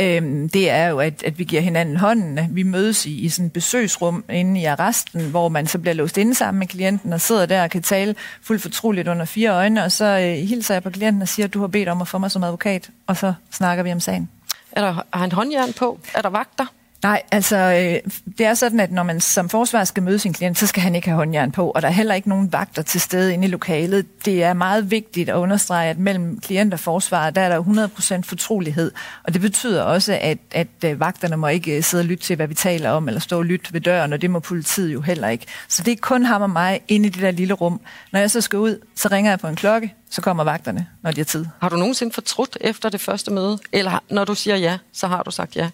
øh, 0.00 0.48
det 0.52 0.70
er 0.70 0.86
jo, 0.86 0.98
at, 0.98 1.22
at 1.22 1.38
vi 1.38 1.44
giver 1.44 1.62
hinanden 1.62 1.96
hånden. 1.96 2.38
Vi 2.50 2.62
mødes 2.62 3.06
i, 3.06 3.20
i 3.20 3.28
sådan 3.28 3.46
et 3.46 3.52
besøgsrum 3.52 4.24
inde 4.30 4.60
i 4.60 4.64
arresten, 4.64 5.30
hvor 5.30 5.48
man 5.48 5.66
så 5.66 5.78
bliver 5.78 5.94
låst 5.94 6.18
inde 6.18 6.34
sammen 6.34 6.58
med 6.58 6.66
klienten 6.66 7.12
og 7.12 7.20
sidder 7.20 7.46
der 7.46 7.62
og 7.62 7.70
kan 7.70 7.82
tale 7.82 8.14
fuldt 8.42 8.62
fortroligt 8.62 9.08
under 9.08 9.24
fire 9.24 9.50
øjne, 9.50 9.84
og 9.84 9.92
så 9.92 10.04
øh, 10.04 10.48
hilser 10.48 10.74
jeg 10.74 10.82
på 10.82 10.90
klienten 10.90 11.22
og 11.22 11.28
siger, 11.28 11.46
at 11.46 11.54
du 11.54 11.60
har 11.60 11.68
bedt 11.68 11.88
om 11.88 12.00
at 12.00 12.08
få 12.08 12.18
mig 12.18 12.30
som 12.30 12.44
advokat, 12.44 12.90
og 13.06 13.16
så 13.16 13.34
snakker 13.52 13.84
vi 13.84 13.92
om 13.92 14.00
sagen. 14.00 14.28
Er 14.72 14.80
der, 14.80 14.92
har 14.92 15.20
han 15.20 15.32
håndjern 15.32 15.72
på? 15.72 16.00
Er 16.14 16.22
der 16.22 16.28
vagter? 16.28 16.66
Nej, 17.06 17.22
altså 17.32 17.56
øh, 17.56 18.12
det 18.38 18.46
er 18.46 18.54
sådan, 18.54 18.80
at 18.80 18.92
når 18.92 19.02
man 19.02 19.20
som 19.20 19.48
forsvar 19.48 19.84
skal 19.84 20.02
møde 20.02 20.18
sin 20.18 20.32
klient, 20.32 20.58
så 20.58 20.66
skal 20.66 20.82
han 20.82 20.94
ikke 20.94 21.08
have 21.08 21.16
håndjern 21.16 21.52
på, 21.52 21.70
og 21.70 21.82
der 21.82 21.88
er 21.88 21.92
heller 21.92 22.14
ikke 22.14 22.28
nogen 22.28 22.52
vagter 22.52 22.82
til 22.82 23.00
stede 23.00 23.34
inde 23.34 23.46
i 23.46 23.50
lokalet. 23.50 24.24
Det 24.24 24.42
er 24.42 24.52
meget 24.52 24.90
vigtigt 24.90 25.28
at 25.28 25.34
understrege, 25.34 25.90
at 25.90 25.98
mellem 25.98 26.40
klient 26.40 26.74
og 26.74 26.80
forsvar, 26.80 27.30
der 27.30 27.40
er 27.40 27.48
der 27.48 28.18
100% 28.18 28.22
fortrolighed, 28.22 28.92
og 29.22 29.32
det 29.32 29.40
betyder 29.40 29.82
også, 29.82 30.18
at, 30.20 30.38
at 30.50 30.68
øh, 30.84 31.00
vagterne 31.00 31.36
må 31.36 31.46
ikke 31.46 31.76
øh, 31.76 31.82
sidde 31.82 32.02
og 32.02 32.04
lytte 32.04 32.24
til, 32.24 32.36
hvad 32.36 32.46
vi 32.48 32.54
taler 32.54 32.90
om, 32.90 33.08
eller 33.08 33.20
stå 33.20 33.38
og 33.38 33.44
lytte 33.44 33.72
ved 33.72 33.80
døren, 33.80 34.12
og 34.12 34.22
det 34.22 34.30
må 34.30 34.40
politiet 34.40 34.92
jo 34.92 35.00
heller 35.00 35.28
ikke. 35.28 35.46
Så 35.68 35.82
det 35.82 35.92
er 35.92 35.96
kun 36.00 36.24
ham 36.24 36.42
og 36.42 36.50
mig 36.50 36.80
inde 36.88 37.06
i 37.06 37.10
det 37.10 37.22
der 37.22 37.30
lille 37.30 37.54
rum. 37.54 37.80
Når 38.12 38.20
jeg 38.20 38.30
så 38.30 38.40
skal 38.40 38.58
ud, 38.58 38.78
så 38.94 39.08
ringer 39.12 39.30
jeg 39.30 39.38
på 39.38 39.48
en 39.48 39.56
klokke, 39.56 39.94
så 40.10 40.22
kommer 40.22 40.44
vagterne, 40.44 40.86
når 41.02 41.10
de 41.10 41.20
har 41.20 41.24
tid. 41.24 41.46
Har 41.60 41.68
du 41.68 41.76
nogensinde 41.76 42.12
fortrudt 42.12 42.58
efter 42.60 42.88
det 42.88 43.00
første 43.00 43.30
møde? 43.30 43.58
Eller 43.72 43.98
når 44.10 44.24
du 44.24 44.34
siger 44.34 44.56
ja, 44.56 44.78
så 44.92 45.06
har 45.06 45.22
du 45.22 45.30
sagt 45.30 45.56
ja? 45.56 45.70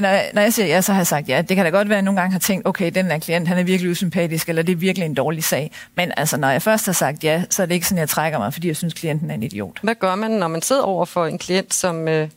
Når 0.00 0.40
jeg 0.40 0.52
siger 0.52 0.66
ja, 0.66 0.80
så 0.80 0.92
har 0.92 1.00
jeg 1.00 1.06
sagt 1.06 1.28
ja. 1.28 1.42
Det 1.42 1.56
kan 1.56 1.64
da 1.64 1.70
godt 1.70 1.88
være, 1.88 1.96
at 1.96 1.98
jeg 1.98 2.04
nogle 2.04 2.20
gange 2.20 2.32
har 2.32 2.38
tænkt, 2.38 2.66
okay, 2.66 2.90
den 2.94 3.10
der 3.10 3.18
klient, 3.18 3.48
han 3.48 3.58
er 3.58 3.62
virkelig 3.62 3.90
usympatisk, 3.90 4.48
eller 4.48 4.62
det 4.62 4.72
er 4.72 4.76
virkelig 4.76 5.06
en 5.06 5.14
dårlig 5.14 5.44
sag. 5.44 5.70
Men 5.94 6.12
altså, 6.16 6.36
når 6.36 6.50
jeg 6.50 6.62
først 6.62 6.86
har 6.86 6.92
sagt 6.92 7.24
ja, 7.24 7.42
så 7.50 7.62
er 7.62 7.66
det 7.66 7.74
ikke 7.74 7.86
sådan, 7.86 7.98
jeg 7.98 8.08
trækker 8.08 8.38
mig, 8.38 8.52
fordi 8.52 8.68
jeg 8.68 8.76
synes, 8.76 8.94
klienten 8.94 9.30
er 9.30 9.34
en 9.34 9.42
idiot. 9.42 9.78
Hvad 9.82 9.94
gør 9.94 10.14
man, 10.14 10.30
når 10.30 10.48
man 10.48 10.62
sidder 10.62 10.82
over 10.82 11.04
for 11.04 11.26
en 11.26 11.38
klient, 11.38 11.74
som... 11.74 12.08
Øh, 12.08 12.28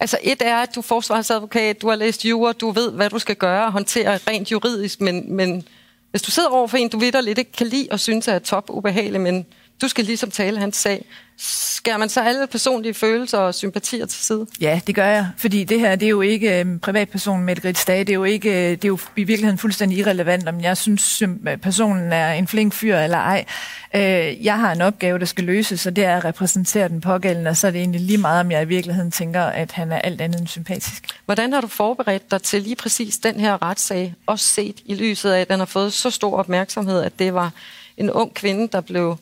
altså, 0.00 0.18
et 0.22 0.42
er, 0.44 0.56
at 0.56 0.74
du 0.74 0.80
er 0.80 0.84
forsvarsadvokat, 0.84 1.82
du 1.82 1.88
har 1.88 1.96
læst 1.96 2.24
jura, 2.24 2.52
du 2.52 2.70
ved, 2.70 2.92
hvad 2.92 3.10
du 3.10 3.18
skal 3.18 3.36
gøre 3.36 3.66
og 3.66 3.72
håndtere 3.72 4.18
rent 4.28 4.52
juridisk, 4.52 5.00
men, 5.00 5.36
men 5.36 5.64
hvis 6.10 6.22
du 6.22 6.30
sidder 6.30 6.48
over 6.48 6.66
for 6.66 6.76
en, 6.76 6.88
du 6.88 6.98
ved, 6.98 7.22
lidt 7.22 7.38
ikke 7.38 7.52
kan 7.52 7.66
lide 7.66 7.88
og 7.90 8.00
synes 8.00 8.28
er 8.28 8.38
top 8.38 8.64
ubehagelig, 8.68 9.20
men 9.20 9.46
du 9.82 9.88
skal 9.88 10.04
ligesom 10.04 10.30
tale 10.30 10.58
hans 10.58 10.76
sag. 10.76 11.04
Skærer 11.42 11.96
man 11.96 12.08
så 12.08 12.20
alle 12.20 12.46
personlige 12.46 12.94
følelser 12.94 13.38
og 13.38 13.54
sympatier 13.54 14.06
til 14.06 14.24
side? 14.24 14.46
Ja, 14.60 14.80
det 14.86 14.94
gør 14.94 15.06
jeg. 15.06 15.28
Fordi 15.36 15.64
det 15.64 15.80
her, 15.80 15.96
det 15.96 16.06
er 16.06 16.10
jo 16.10 16.20
ikke 16.20 16.60
øh, 16.60 16.78
privatpersonen 16.78 17.44
med 17.44 17.64
et 17.64 17.78
Stage. 17.78 18.04
Det 18.04 18.10
er 18.10 18.14
jo, 18.14 18.24
ikke, 18.24 18.50
øh, 18.50 18.70
det 18.70 18.84
er 18.84 18.88
jo 18.88 18.98
i 19.16 19.24
virkeligheden 19.24 19.58
fuldstændig 19.58 19.98
irrelevant, 19.98 20.48
om 20.48 20.60
jeg 20.60 20.76
synes, 20.76 21.22
personen 21.62 22.12
er 22.12 22.32
en 22.32 22.48
flink 22.48 22.72
fyr 22.72 22.96
eller 22.96 23.18
ej. 23.18 23.44
Øh, 23.94 24.44
jeg 24.44 24.58
har 24.58 24.72
en 24.72 24.80
opgave, 24.80 25.18
der 25.18 25.24
skal 25.24 25.44
løses, 25.44 25.86
og 25.86 25.96
det 25.96 26.04
er 26.04 26.16
at 26.16 26.24
repræsentere 26.24 26.88
den 26.88 27.00
pågældende, 27.00 27.50
og 27.50 27.56
så 27.56 27.66
er 27.66 27.70
det 27.70 27.78
egentlig 27.78 28.00
lige 28.00 28.18
meget, 28.18 28.40
om 28.40 28.50
jeg 28.50 28.62
i 28.62 28.66
virkeligheden 28.66 29.10
tænker, 29.10 29.42
at 29.42 29.72
han 29.72 29.92
er 29.92 29.98
alt 29.98 30.20
andet 30.20 30.40
end 30.40 30.48
sympatisk. 30.48 31.06
Hvordan 31.24 31.52
har 31.52 31.60
du 31.60 31.66
forberedt 31.66 32.30
dig 32.30 32.42
til 32.42 32.62
lige 32.62 32.76
præcis 32.76 33.18
den 33.18 33.40
her 33.40 33.62
retssag, 33.62 34.14
også 34.26 34.44
set 34.44 34.76
i 34.84 34.94
lyset 34.94 35.30
af, 35.30 35.40
at 35.40 35.50
den 35.50 35.58
har 35.58 35.66
fået 35.66 35.92
så 35.92 36.10
stor 36.10 36.38
opmærksomhed, 36.38 37.02
at 37.02 37.18
det 37.18 37.34
var 37.34 37.52
en 37.96 38.10
ung 38.10 38.34
kvinde, 38.34 38.68
der 38.72 38.80
blev 38.80 39.16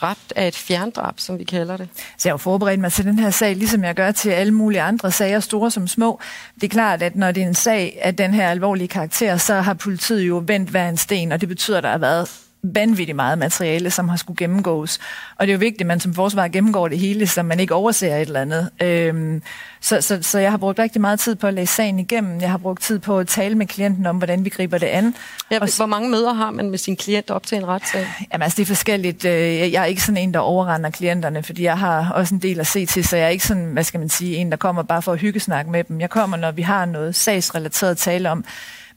dræbt 0.00 0.32
af 0.36 0.48
et 0.48 0.56
fjerndrab, 0.56 1.20
som 1.20 1.38
vi 1.38 1.44
kalder 1.44 1.76
det. 1.76 1.88
Så 2.18 2.28
jeg 2.28 2.32
har 2.32 2.36
forberedt 2.36 2.80
mig 2.80 2.92
til 2.92 3.04
den 3.04 3.18
her 3.18 3.30
sag, 3.30 3.56
ligesom 3.56 3.84
jeg 3.84 3.94
gør 3.94 4.10
til 4.10 4.30
alle 4.30 4.54
mulige 4.54 4.80
andre 4.80 5.12
sager, 5.12 5.40
store 5.40 5.70
som 5.70 5.88
små. 5.88 6.20
Det 6.54 6.64
er 6.64 6.68
klart, 6.68 7.02
at 7.02 7.16
når 7.16 7.32
det 7.32 7.42
er 7.42 7.46
en 7.46 7.54
sag 7.54 7.98
af 8.02 8.16
den 8.16 8.34
her 8.34 8.50
alvorlige 8.50 8.88
karakter, 8.88 9.36
så 9.36 9.54
har 9.54 9.74
politiet 9.74 10.28
jo 10.28 10.42
vendt 10.46 10.70
hver 10.70 10.88
en 10.88 10.96
sten, 10.96 11.32
og 11.32 11.40
det 11.40 11.48
betyder, 11.48 11.78
at 11.78 11.84
der 11.84 11.90
har 11.90 11.98
været 11.98 12.49
vanvittigt 12.62 13.16
meget 13.16 13.38
materiale, 13.38 13.90
som 13.90 14.08
har 14.08 14.16
skulle 14.16 14.36
gennemgås. 14.36 14.98
Og 15.36 15.46
det 15.46 15.52
er 15.52 15.54
jo 15.54 15.58
vigtigt, 15.58 15.80
at 15.80 15.86
man 15.86 16.00
som 16.00 16.14
forsvar 16.14 16.48
gennemgår 16.48 16.88
det 16.88 16.98
hele, 16.98 17.26
så 17.26 17.42
man 17.42 17.60
ikke 17.60 17.74
overser 17.74 18.16
et 18.16 18.20
eller 18.20 18.40
andet. 18.40 18.70
Øhm, 18.82 19.42
så, 19.80 20.00
så, 20.00 20.18
så 20.22 20.38
jeg 20.38 20.50
har 20.50 20.58
brugt 20.58 20.78
rigtig 20.78 21.00
meget 21.00 21.20
tid 21.20 21.34
på 21.34 21.46
at 21.46 21.54
læse 21.54 21.74
sagen 21.74 21.98
igennem. 21.98 22.40
Jeg 22.40 22.50
har 22.50 22.58
brugt 22.58 22.82
tid 22.82 22.98
på 22.98 23.18
at 23.18 23.28
tale 23.28 23.54
med 23.54 23.66
klienten 23.66 24.06
om, 24.06 24.16
hvordan 24.16 24.44
vi 24.44 24.48
griber 24.48 24.78
det 24.78 24.86
an. 24.86 25.14
Ja, 25.50 25.58
Og 25.60 25.68
hvor 25.76 25.86
mange 25.86 26.10
møder 26.10 26.32
har 26.32 26.50
man 26.50 26.70
med 26.70 26.78
sin 26.78 26.96
klient 26.96 27.30
op 27.30 27.46
til 27.46 27.58
en 27.58 27.68
retssag? 27.68 28.06
Jamen 28.32 28.42
altså, 28.42 28.56
det 28.56 28.62
er 28.62 28.66
forskelligt. 28.66 29.24
Øh, 29.24 29.72
Jeg 29.72 29.80
er 29.82 29.84
ikke 29.84 30.02
sådan 30.02 30.16
en, 30.16 30.34
der 30.34 30.40
overrender 30.40 30.90
klienterne, 30.90 31.42
fordi 31.42 31.62
jeg 31.62 31.78
har 31.78 32.10
også 32.10 32.34
en 32.34 32.40
del 32.42 32.60
at 32.60 32.66
se 32.66 32.86
til, 32.86 33.04
så 33.04 33.16
jeg 33.16 33.24
er 33.24 33.28
ikke 33.28 33.46
sådan, 33.46 33.64
hvad 33.64 33.84
skal 33.84 34.00
man 34.00 34.08
sige, 34.08 34.36
en, 34.36 34.50
der 34.50 34.56
kommer 34.56 34.82
bare 34.82 35.02
for 35.02 35.12
at 35.12 35.18
hyggesnakke 35.18 35.70
med 35.70 35.84
dem. 35.84 36.00
Jeg 36.00 36.10
kommer, 36.10 36.36
når 36.36 36.50
vi 36.50 36.62
har 36.62 36.84
noget 36.84 37.14
sagsrelateret 37.14 37.90
at 37.90 37.98
tale 37.98 38.30
om. 38.30 38.44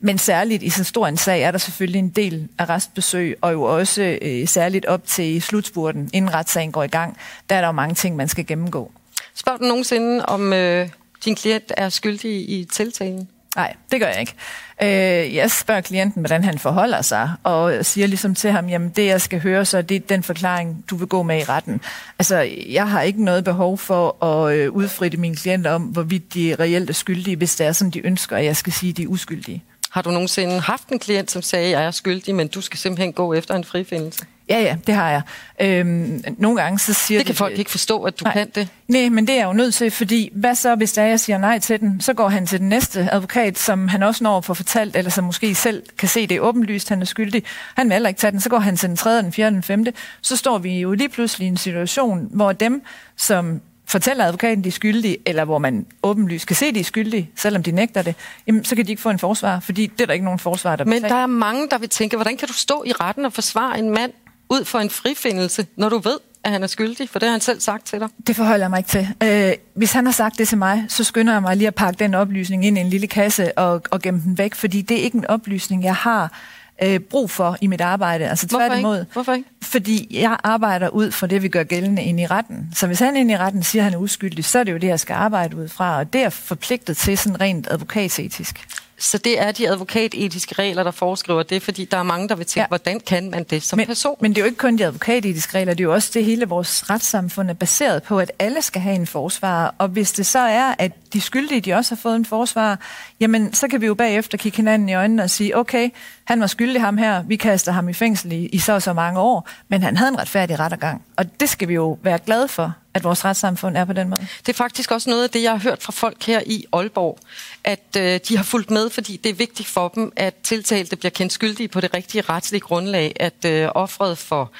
Men 0.05 0.17
særligt 0.17 0.63
i 0.63 0.69
så 0.69 0.83
stor 0.83 1.07
en 1.07 1.17
sag 1.17 1.41
er 1.41 1.51
der 1.51 1.57
selvfølgelig 1.57 1.99
en 1.99 2.09
del 2.09 2.47
arrestbesøg, 2.57 3.37
og 3.41 3.53
jo 3.53 3.63
også 3.63 4.17
øh, 4.21 4.47
særligt 4.47 4.85
op 4.85 5.07
til 5.07 5.41
slutspurten, 5.41 6.09
inden 6.13 6.33
retssagen 6.33 6.71
går 6.71 6.83
i 6.83 6.87
gang. 6.87 7.17
Der 7.49 7.55
er 7.55 7.59
der 7.61 7.67
jo 7.67 7.71
mange 7.71 7.95
ting, 7.95 8.15
man 8.15 8.27
skal 8.27 8.45
gennemgå. 8.45 8.91
Spørg 9.35 9.59
du 9.59 9.65
nogensinde, 9.65 10.25
om 10.25 10.53
øh, 10.53 10.89
din 11.25 11.35
klient 11.35 11.71
er 11.77 11.89
skyldig 11.89 12.49
i 12.49 12.67
tiltalen? 12.73 13.27
Nej, 13.55 13.75
det 13.91 13.99
gør 13.99 14.07
jeg 14.07 14.19
ikke. 14.19 14.33
Øh, 14.81 15.35
jeg 15.35 15.51
spørger 15.51 15.81
klienten, 15.81 16.21
hvordan 16.21 16.43
han 16.43 16.59
forholder 16.59 17.01
sig, 17.01 17.31
og 17.43 17.85
siger 17.85 18.07
ligesom 18.07 18.35
til 18.35 18.51
ham, 18.51 18.69
jamen 18.69 18.89
det 18.89 19.05
jeg 19.05 19.21
skal 19.21 19.39
høre, 19.39 19.65
så 19.65 19.81
det 19.81 19.95
er 19.95 19.99
den 19.99 20.23
forklaring, 20.23 20.85
du 20.89 20.95
vil 20.95 21.07
gå 21.07 21.23
med 21.23 21.39
i 21.39 21.43
retten. 21.43 21.81
Altså, 22.19 22.49
jeg 22.69 22.89
har 22.89 23.01
ikke 23.01 23.23
noget 23.23 23.43
behov 23.43 23.77
for 23.77 24.23
at 24.25 24.55
øh, 24.55 24.71
udfritte 24.71 25.17
mine 25.17 25.35
klienter 25.35 25.71
om, 25.71 25.81
hvorvidt 25.81 26.33
de 26.33 26.55
reelt 26.59 26.89
er 26.89 26.93
skyldige, 26.93 27.35
hvis 27.35 27.55
det 27.55 27.67
er, 27.67 27.71
som 27.71 27.91
de 27.91 28.05
ønsker, 28.05 28.37
at 28.37 28.45
jeg 28.45 28.55
skal 28.55 28.73
sige, 28.73 28.89
at 28.89 28.97
de 28.97 29.03
er 29.03 29.07
uskyldige. 29.07 29.63
Har 29.93 30.01
du 30.01 30.11
nogensinde 30.11 30.59
haft 30.59 30.87
en 30.89 30.99
klient, 30.99 31.31
som 31.31 31.41
sagde, 31.41 31.65
at 31.65 31.71
jeg 31.71 31.83
er 31.87 31.91
skyldig, 31.91 32.35
men 32.35 32.47
du 32.47 32.61
skal 32.61 32.79
simpelthen 32.79 33.13
gå 33.13 33.33
efter 33.33 33.55
en 33.55 33.63
frifindelse? 33.63 34.25
Ja, 34.49 34.61
ja, 34.61 34.77
det 34.87 34.95
har 34.95 35.09
jeg. 35.09 35.21
Øhm, 35.59 36.23
nogle 36.37 36.61
gange 36.61 36.79
så 36.79 36.93
siger 36.93 37.19
Det 37.19 37.25
kan 37.25 37.33
de- 37.33 37.37
folk 37.37 37.57
ikke 37.59 37.71
forstå, 37.71 38.03
at 38.03 38.19
du 38.19 38.23
Nej. 38.23 38.33
kan 38.33 38.49
det. 38.55 38.67
Nej, 38.87 39.09
men 39.09 39.27
det 39.27 39.33
er 39.33 39.39
jeg 39.39 39.45
jo 39.47 39.53
nødt 39.53 39.73
til, 39.75 39.91
fordi 39.91 40.29
hvad 40.33 40.55
så, 40.55 40.75
hvis 40.75 40.93
der 40.93 41.01
er, 41.01 41.07
jeg 41.07 41.19
siger 41.19 41.37
nej 41.37 41.59
til 41.59 41.79
den? 41.79 42.01
Så 42.01 42.13
går 42.13 42.29
han 42.29 42.47
til 42.47 42.59
den 42.59 42.69
næste 42.69 43.07
advokat, 43.11 43.57
som 43.59 43.87
han 43.87 44.03
også 44.03 44.23
når 44.23 44.37
at 44.37 44.45
få 44.45 44.53
fortalt, 44.53 44.95
eller 44.95 45.11
som 45.11 45.23
måske 45.23 45.55
selv 45.55 45.83
kan 45.97 46.09
se, 46.09 46.27
det 46.27 46.39
åbenlyst, 46.41 46.89
han 46.89 47.01
er 47.01 47.05
skyldig. 47.05 47.43
Han 47.75 47.87
vil 47.87 47.93
heller 47.93 48.09
ikke 48.09 48.19
tage 48.19 48.31
den. 48.31 48.39
Så 48.41 48.49
går 48.49 48.59
han 48.59 48.77
til 48.77 48.89
den 48.89 48.97
tredje, 48.97 49.21
den 49.21 49.33
fjerde, 49.33 49.55
den 49.55 49.63
femte. 49.63 49.93
Så 50.21 50.35
står 50.37 50.57
vi 50.57 50.79
jo 50.79 50.91
lige 50.93 51.09
pludselig 51.09 51.45
i 51.45 51.47
en 51.47 51.57
situation, 51.57 52.27
hvor 52.31 52.51
dem, 52.51 52.81
som 53.17 53.61
fortæller 53.93 54.25
advokaten, 54.25 54.63
de 54.63 54.67
er 54.69 54.71
skyldige, 54.71 55.17
eller 55.25 55.45
hvor 55.45 55.57
man 55.57 55.85
åbenlyst 56.03 56.47
kan 56.47 56.55
se, 56.55 56.71
de 56.73 56.79
er 56.79 56.83
skyldige, 56.83 57.29
selvom 57.35 57.63
de 57.63 57.71
nægter 57.71 58.01
det, 58.01 58.15
jamen, 58.47 58.65
så 58.65 58.75
kan 58.75 58.85
de 58.85 58.91
ikke 58.91 59.01
få 59.01 59.09
en 59.09 59.19
forsvar, 59.19 59.59
fordi 59.59 59.87
det 59.87 60.01
er 60.01 60.05
der 60.05 60.13
ikke 60.13 60.25
nogen 60.25 60.39
forsvar, 60.39 60.75
der 60.75 60.85
Men 60.85 60.93
betaler. 60.93 61.15
der 61.15 61.21
er 61.21 61.27
mange, 61.27 61.67
der 61.71 61.77
vil 61.77 61.89
tænke, 61.89 62.15
hvordan 62.15 62.37
kan 62.37 62.47
du 62.47 62.53
stå 62.53 62.83
i 62.85 62.91
retten 62.91 63.25
og 63.25 63.33
forsvare 63.33 63.79
en 63.79 63.89
mand 63.89 64.11
ud 64.49 64.65
for 64.65 64.79
en 64.79 64.89
frifindelse, 64.89 65.65
når 65.77 65.89
du 65.89 65.97
ved, 65.97 66.17
at 66.43 66.51
han 66.51 66.63
er 66.63 66.67
skyldig? 66.67 67.09
For 67.09 67.19
det 67.19 67.27
har 67.27 67.31
han 67.31 67.41
selv 67.41 67.59
sagt 67.59 67.85
til 67.85 67.99
dig. 67.99 68.09
Det 68.27 68.35
forholder 68.35 68.63
jeg 68.63 68.69
mig 68.69 68.77
ikke 68.77 68.89
til. 68.89 69.07
Øh, 69.23 69.53
hvis 69.75 69.91
han 69.91 70.05
har 70.05 70.13
sagt 70.13 70.37
det 70.37 70.47
til 70.47 70.57
mig, 70.57 70.85
så 70.87 71.03
skynder 71.03 71.33
jeg 71.33 71.41
mig 71.41 71.57
lige 71.57 71.67
at 71.67 71.75
pakke 71.75 71.99
den 71.99 72.13
oplysning 72.13 72.65
ind 72.65 72.77
i 72.77 72.81
en 72.81 72.89
lille 72.89 73.07
kasse 73.07 73.57
og, 73.57 73.81
og 73.91 74.01
gemme 74.01 74.21
den 74.25 74.37
væk, 74.37 74.55
fordi 74.55 74.81
det 74.81 74.99
er 74.99 75.03
ikke 75.03 75.17
en 75.17 75.25
oplysning, 75.27 75.83
jeg 75.83 75.95
har 75.95 76.39
øh, 76.83 76.99
brug 76.99 77.29
for 77.29 77.57
i 77.61 77.67
mit 77.67 77.81
arbejde. 77.81 78.29
Altså 78.29 78.47
Hvorfor 78.47 78.67
tværtimod. 78.67 78.99
ikke? 78.99 79.13
Hvorfor 79.13 79.33
ikke? 79.33 79.49
Fordi 79.61 80.07
jeg 80.11 80.37
arbejder 80.43 80.89
ud 80.89 81.11
fra 81.11 81.27
det, 81.27 81.43
vi 81.43 81.47
gør 81.47 81.63
gældende 81.63 82.03
ind 82.03 82.19
i 82.19 82.25
retten. 82.25 82.69
Så 82.75 82.87
hvis 82.87 82.99
han 82.99 83.15
ind 83.15 83.31
i 83.31 83.37
retten 83.37 83.63
siger, 83.63 83.81
at 83.81 83.83
han 83.83 83.93
er 83.93 83.97
uskyldig, 83.97 84.45
så 84.45 84.59
er 84.59 84.63
det 84.63 84.71
jo 84.71 84.77
det, 84.77 84.87
jeg 84.87 84.99
skal 84.99 85.13
arbejde 85.13 85.57
ud 85.57 85.67
fra, 85.67 85.97
og 85.97 86.13
det 86.13 86.23
er 86.23 86.29
forpligtet 86.29 86.97
til 86.97 87.17
sådan 87.17 87.41
rent 87.41 87.67
advokatsetisk. 87.71 88.67
Så 88.97 89.17
det 89.17 89.41
er 89.41 89.51
de 89.51 89.69
advokatetiske 89.69 90.55
regler, 90.55 90.83
der 90.83 90.91
foreskriver 90.91 91.43
det, 91.43 91.61
fordi 91.61 91.85
der 91.85 91.97
er 91.97 92.03
mange, 92.03 92.29
der 92.29 92.35
vil 92.35 92.45
tænke, 92.45 92.59
ja. 92.61 92.67
Hvordan 92.67 92.99
kan 92.99 93.29
man 93.29 93.43
det 93.43 93.63
som 93.63 93.77
Men, 93.77 93.87
person? 93.87 94.15
men 94.21 94.31
det 94.31 94.37
er 94.37 94.41
jo 94.41 94.45
ikke 94.45 94.57
kun 94.57 94.77
de 94.77 94.85
advokatetiske 94.85 95.57
regler, 95.57 95.73
det 95.73 95.79
er 95.79 95.83
jo 95.83 95.93
også 95.93 96.11
det 96.13 96.25
hele 96.25 96.45
vores 96.45 96.89
retssamfund 96.89 97.49
er 97.49 97.53
baseret 97.53 98.03
på, 98.03 98.19
at 98.19 98.31
alle 98.39 98.61
skal 98.61 98.81
have 98.81 98.95
en 98.95 99.07
forsvar. 99.07 99.75
Og 99.77 99.87
hvis 99.87 100.11
det 100.11 100.25
så 100.25 100.39
er, 100.39 100.75
at 100.79 100.91
de 101.13 101.21
skyldige, 101.21 101.61
de 101.61 101.73
også 101.73 101.95
har 101.95 102.01
fået 102.01 102.15
en 102.15 102.25
forsvar, 102.25 102.79
jamen 103.19 103.53
så 103.53 103.67
kan 103.67 103.81
vi 103.81 103.85
jo 103.85 103.93
bagefter 103.93 104.37
kigge 104.37 104.55
hinanden 104.55 104.89
i 104.89 104.93
øjnene 104.93 105.23
og 105.23 105.29
sige, 105.29 105.57
okay, 105.57 105.89
han 106.23 106.39
var 106.39 106.47
skyldig 106.47 106.81
ham 106.81 106.97
her, 106.97 107.23
vi 107.23 107.35
kaster 107.35 107.71
ham 107.71 107.89
i 107.89 107.93
fængsel 107.93 108.31
i, 108.31 108.45
i 108.45 108.57
så 108.59 108.73
og 108.73 108.81
så 108.81 108.93
mange 108.93 109.19
år, 109.19 109.49
men 109.67 109.83
han 109.83 109.97
havde 109.97 110.09
en 110.09 110.19
retfærdig 110.19 110.59
rettergang. 110.59 111.01
Og 111.15 111.39
det 111.39 111.49
skal 111.49 111.67
vi 111.67 111.73
jo 111.73 111.97
være 112.03 112.19
glade 112.25 112.47
for, 112.47 112.73
at 112.93 113.03
vores 113.03 113.25
retssamfund 113.25 113.77
er 113.77 113.85
på 113.85 113.93
den 113.93 114.09
måde. 114.09 114.21
Det 114.39 114.49
er 114.49 114.53
faktisk 114.57 114.91
også 114.91 115.09
noget 115.09 115.23
af 115.23 115.29
det, 115.29 115.43
jeg 115.43 115.51
har 115.51 115.59
hørt 115.59 115.83
fra 115.83 115.91
folk 115.91 116.25
her 116.25 116.41
i 116.45 116.65
Aalborg, 116.73 117.19
at 117.63 117.97
øh, 117.97 118.19
de 118.27 118.37
har 118.37 118.43
fulgt 118.43 118.71
med, 118.71 118.89
fordi 118.89 119.17
det 119.17 119.29
er 119.29 119.33
vigtigt 119.33 119.69
for 119.69 119.87
dem, 119.87 120.11
at 120.15 120.33
tiltalte 120.43 120.95
bliver 120.95 121.09
kendt 121.09 121.33
skyldige 121.33 121.67
på 121.67 121.81
det 121.81 121.93
rigtige 121.93 122.21
retslige 122.21 122.61
grundlag, 122.61 123.15
at 123.19 123.45
øh, 123.45 123.69
offret 123.75 124.17
for 124.17 124.51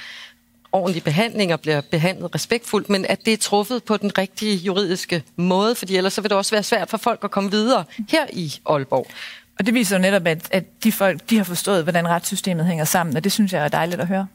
ordentlig 0.74 1.04
behandling 1.04 1.54
og 1.54 1.60
bliver 1.60 1.82
behandlet 1.82 2.36
respektfuldt, 2.36 2.90
men 2.90 3.06
at 3.06 3.26
det 3.26 3.34
er 3.34 3.38
truffet 3.38 3.84
på 3.84 3.98
den 3.98 4.18
rigtige 4.18 4.56
juridiske 4.56 5.24
måde, 5.36 5.76
fordi 5.76 5.98
ellers 5.98 6.14
så 6.14 6.22
vil 6.22 6.30
det 6.30 6.38
også 6.38 6.52
være 6.56 6.64
svært 6.64 6.90
for 6.90 6.98
folk 6.98 7.20
at 7.24 7.32
komme 7.32 7.52
videre 7.52 7.84
her 8.10 8.26
i 8.34 8.54
Aalborg. 8.66 9.08
Og 9.60 9.66
det 9.66 9.74
viser 9.74 9.96
jo 9.96 10.02
netop, 10.02 10.28
at, 10.28 10.48
at 10.52 10.84
de 10.84 10.92
folk, 10.92 11.30
de 11.30 11.38
har 11.38 11.44
forstået, 11.44 11.84
hvordan 11.84 12.08
retssystemet 12.08 12.66
hænger 12.66 12.86
sammen, 12.86 13.18
og 13.18 13.24
det 13.24 13.32
synes 13.32 13.54
jeg 13.54 13.64
er 13.64 13.68
dejligt 13.68 14.02
at 14.02 14.08
høre. 14.08 14.28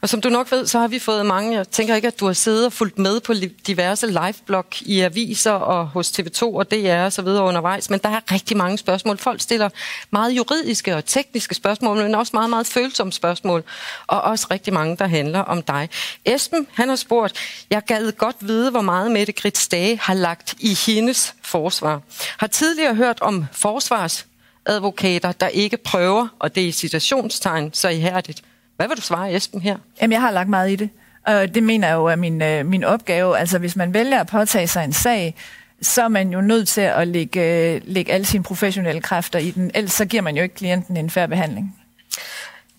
Og 0.00 0.08
som 0.08 0.20
du 0.20 0.28
nok 0.28 0.52
ved, 0.52 0.66
så 0.66 0.78
har 0.78 0.88
vi 0.88 0.98
fået 0.98 1.26
mange, 1.26 1.56
jeg 1.56 1.68
tænker 1.68 1.94
ikke, 1.94 2.08
at 2.08 2.20
du 2.20 2.26
har 2.26 2.32
siddet 2.32 2.66
og 2.66 2.72
fulgt 2.72 2.98
med 2.98 3.20
på 3.20 3.34
diverse 3.66 4.06
liveblog 4.06 4.64
i 4.80 5.00
aviser 5.00 5.50
og 5.50 5.86
hos 5.86 6.10
TV2 6.10 6.42
og 6.42 6.70
DR 6.70 7.04
og 7.04 7.12
så 7.12 7.22
videre 7.22 7.44
undervejs, 7.44 7.90
men 7.90 8.00
der 8.00 8.08
er 8.08 8.32
rigtig 8.32 8.56
mange 8.56 8.78
spørgsmål. 8.78 9.18
Folk 9.18 9.40
stiller 9.40 9.68
meget 10.10 10.32
juridiske 10.32 10.96
og 10.96 11.04
tekniske 11.04 11.54
spørgsmål, 11.54 11.96
men 11.96 12.14
også 12.14 12.30
meget, 12.34 12.50
meget 12.50 12.66
følsomme 12.66 13.12
spørgsmål, 13.12 13.64
og 14.06 14.22
også 14.22 14.46
rigtig 14.50 14.72
mange, 14.72 14.96
der 14.96 15.06
handler 15.06 15.40
om 15.40 15.62
dig. 15.62 15.88
Esben, 16.24 16.66
han 16.72 16.88
har 16.88 16.96
spurgt, 16.96 17.38
jeg 17.70 17.82
gad 17.86 18.12
godt 18.12 18.36
vide, 18.40 18.70
hvor 18.70 18.80
meget 18.80 19.10
Mette 19.10 19.32
Grits 19.32 19.68
Dage 19.68 19.98
har 20.02 20.14
lagt 20.14 20.54
i 20.58 20.78
hendes 20.86 21.34
forsvar. 21.42 22.00
Har 22.38 22.46
tidligere 22.46 22.94
hørt 22.94 23.20
om 23.20 23.46
forsvars 23.52 24.26
advokater, 24.66 25.32
der 25.32 25.48
ikke 25.48 25.76
prøver, 25.76 26.28
og 26.38 26.54
det 26.54 26.62
er 26.62 26.68
i 26.68 26.72
citationstegn 26.72 27.70
så 27.72 27.88
ihærdigt. 27.88 28.42
Hvad 28.76 28.88
vil 28.88 28.96
du 28.96 29.02
svare 29.02 29.34
Esben 29.34 29.60
her? 29.60 29.76
Jamen, 30.00 30.12
jeg 30.12 30.20
har 30.20 30.30
lagt 30.30 30.48
meget 30.48 30.70
i 30.70 30.76
det. 30.76 30.90
Og 31.26 31.54
det 31.54 31.62
mener 31.62 31.88
jeg 31.88 31.94
jo 31.94 32.04
er 32.04 32.16
min, 32.16 32.42
øh, 32.42 32.66
min 32.66 32.84
opgave. 32.84 33.38
Altså, 33.38 33.58
hvis 33.58 33.76
man 33.76 33.94
vælger 33.94 34.20
at 34.20 34.26
påtage 34.26 34.66
sig 34.66 34.84
en 34.84 34.92
sag, 34.92 35.34
så 35.82 36.02
er 36.02 36.08
man 36.08 36.30
jo 36.30 36.40
nødt 36.40 36.68
til 36.68 36.80
at 36.80 37.08
lægge, 37.08 37.40
øh, 37.40 37.80
lægge 37.84 38.12
alle 38.12 38.26
sine 38.26 38.44
professionelle 38.44 39.00
kræfter 39.00 39.38
i 39.38 39.50
den. 39.50 39.70
Ellers 39.74 39.92
så 39.92 40.04
giver 40.04 40.22
man 40.22 40.36
jo 40.36 40.42
ikke 40.42 40.54
klienten 40.54 40.96
en 40.96 41.10
færre 41.10 41.28
behandling. 41.28 41.76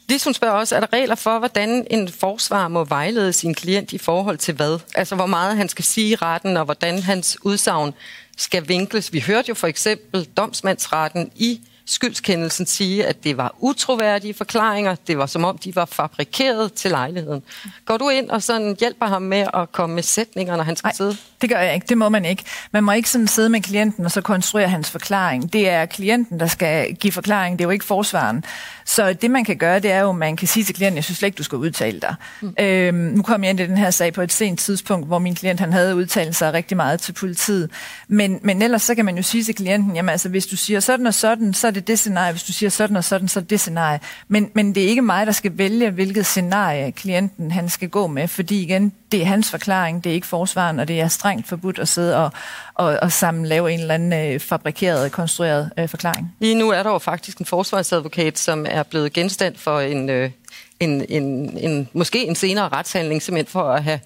Ligesom 0.09 0.33
spørger 0.33 0.55
også, 0.55 0.75
er 0.75 0.79
der 0.79 0.93
regler 0.93 1.15
for, 1.15 1.39
hvordan 1.39 1.87
en 1.89 2.09
forsvar 2.09 2.67
må 2.67 2.83
vejlede 2.83 3.33
sin 3.33 3.53
klient 3.53 3.93
i 3.93 3.97
forhold 3.97 4.37
til 4.37 4.53
hvad? 4.53 4.79
Altså, 4.95 5.15
hvor 5.15 5.25
meget 5.25 5.57
han 5.57 5.69
skal 5.69 5.85
sige 5.85 6.07
i 6.07 6.15
retten, 6.15 6.57
og 6.57 6.65
hvordan 6.65 6.99
hans 6.99 7.37
udsagn 7.41 7.93
skal 8.37 8.67
vinkles. 8.67 9.13
Vi 9.13 9.19
hørte 9.19 9.49
jo 9.49 9.53
for 9.53 9.67
eksempel 9.67 10.27
domsmandsretten 10.37 11.31
i 11.35 11.61
skyldskendelsen 11.85 12.65
sige, 12.65 13.05
at 13.05 13.23
det 13.23 13.37
var 13.37 13.55
utroværdige 13.59 14.33
forklaringer. 14.33 14.95
Det 15.07 15.17
var 15.17 15.25
som 15.25 15.43
om, 15.45 15.57
de 15.57 15.75
var 15.75 15.85
fabrikeret 15.85 16.73
til 16.73 16.91
lejligheden. 16.91 17.43
Går 17.85 17.97
du 17.97 18.09
ind 18.09 18.29
og 18.29 18.43
sådan 18.43 18.75
hjælper 18.79 19.05
ham 19.05 19.21
med 19.21 19.47
at 19.53 19.71
komme 19.71 19.95
med 19.95 20.03
sætninger, 20.03 20.55
når 20.55 20.63
han 20.63 20.75
skal 20.75 20.87
Nej, 20.87 20.93
sidde? 20.93 21.17
Det 21.41 21.49
gør 21.49 21.59
jeg 21.59 21.73
ikke. 21.73 21.85
Det 21.89 21.97
må 21.97 22.09
man 22.09 22.25
ikke. 22.25 22.43
Man 22.71 22.83
må 22.83 22.91
ikke 22.91 23.09
sådan 23.09 23.27
sidde 23.27 23.49
med 23.49 23.61
klienten 23.61 24.05
og 24.05 24.11
så 24.11 24.21
konstruere 24.21 24.69
hans 24.69 24.89
forklaring. 24.89 25.53
Det 25.53 25.69
er 25.69 25.85
klienten, 25.85 26.39
der 26.39 26.47
skal 26.47 26.93
give 26.93 27.11
forklaring. 27.11 27.59
Det 27.59 27.63
er 27.63 27.67
jo 27.67 27.71
ikke 27.71 27.85
forsvaren. 27.85 28.43
Så 28.85 29.13
det, 29.13 29.31
man 29.31 29.45
kan 29.45 29.57
gøre, 29.57 29.79
det 29.79 29.91
er 29.91 29.99
jo, 29.99 30.09
at 30.09 30.15
man 30.15 30.35
kan 30.35 30.47
sige 30.47 30.63
til 30.63 30.75
klienten, 30.75 30.95
jeg 30.95 31.03
synes 31.03 31.17
slet 31.17 31.27
ikke, 31.27 31.37
du 31.37 31.43
skal 31.43 31.57
udtale 31.57 31.99
dig. 31.99 32.15
Mm. 32.41 32.55
Øhm, 32.59 32.95
nu 32.95 33.21
kom 33.21 33.43
jeg 33.43 33.49
ind 33.49 33.59
i 33.59 33.65
den 33.65 33.77
her 33.77 33.91
sag 33.91 34.13
på 34.13 34.21
et 34.21 34.31
sent 34.31 34.59
tidspunkt, 34.59 35.07
hvor 35.07 35.19
min 35.19 35.35
klient 35.35 35.59
han 35.59 35.73
havde 35.73 35.95
udtalt 35.95 36.35
sig 36.35 36.53
rigtig 36.53 36.77
meget 36.77 36.99
til 36.99 37.13
politiet. 37.13 37.71
Men, 38.07 38.39
men 38.41 38.61
ellers 38.61 38.81
så 38.81 38.95
kan 38.95 39.05
man 39.05 39.17
jo 39.17 39.23
sige 39.23 39.43
til 39.43 39.55
klienten, 39.55 39.95
jamen 39.95 40.09
altså, 40.09 40.29
hvis 40.29 40.45
du 40.45 40.55
siger 40.55 40.79
sådan 40.79 41.07
og 41.07 41.13
sådan, 41.13 41.53
så 41.53 41.67
er 41.67 41.71
det 41.71 41.87
det 41.87 41.99
scenarie. 41.99 42.31
Hvis 42.31 42.43
du 42.43 42.53
siger 42.53 42.69
sådan 42.69 42.97
og 42.97 43.03
sådan, 43.03 43.27
så 43.27 43.39
er 43.39 43.41
det 43.41 43.49
det 43.49 43.59
scenarie. 43.59 43.99
Men, 44.27 44.49
men 44.53 44.75
det 44.75 44.83
er 44.83 44.87
ikke 44.87 45.01
mig, 45.01 45.25
der 45.25 45.31
skal 45.31 45.57
vælge, 45.57 45.89
hvilket 45.89 46.25
scenarie 46.25 46.91
klienten 46.91 47.51
han 47.51 47.69
skal 47.69 47.89
gå 47.89 48.07
med, 48.07 48.27
fordi 48.27 48.63
igen, 48.63 48.91
det 49.11 49.21
er 49.21 49.25
hans 49.25 49.51
forklaring, 49.51 50.03
det 50.03 50.09
er 50.09 50.13
ikke 50.13 50.27
forsvaren, 50.27 50.79
og 50.79 50.87
det 50.87 51.01
er 51.01 51.07
strengt 51.07 51.34
forbudt 51.43 51.79
at 51.79 51.87
sidde 51.87 52.17
og, 52.17 52.31
og, 52.73 52.99
og 53.01 53.11
sammen 53.11 53.45
lave 53.45 53.71
en 53.71 53.79
eller 53.79 53.93
anden 53.93 54.33
øh, 54.33 54.39
fabrikeret, 54.39 55.11
konstrueret 55.11 55.71
øh, 55.77 55.89
forklaring. 55.89 56.35
Lige 56.39 56.55
nu 56.55 56.69
er 56.69 56.83
der 56.83 56.89
jo 56.89 56.97
faktisk 56.97 57.37
en 57.37 57.45
forsvarsadvokat, 57.45 58.37
som 58.39 58.65
er 58.69 58.83
blevet 58.83 59.13
genstand 59.13 59.55
for 59.57 59.79
en, 59.79 60.09
øh, 60.09 60.29
en, 60.79 61.05
en, 61.09 61.57
en 61.57 61.89
måske 61.93 62.27
en 62.27 62.35
senere 62.35 62.69
retshandling, 62.69 63.21
simpelthen 63.21 63.51
for 63.51 63.63
at 63.63 63.83
have 63.83 63.99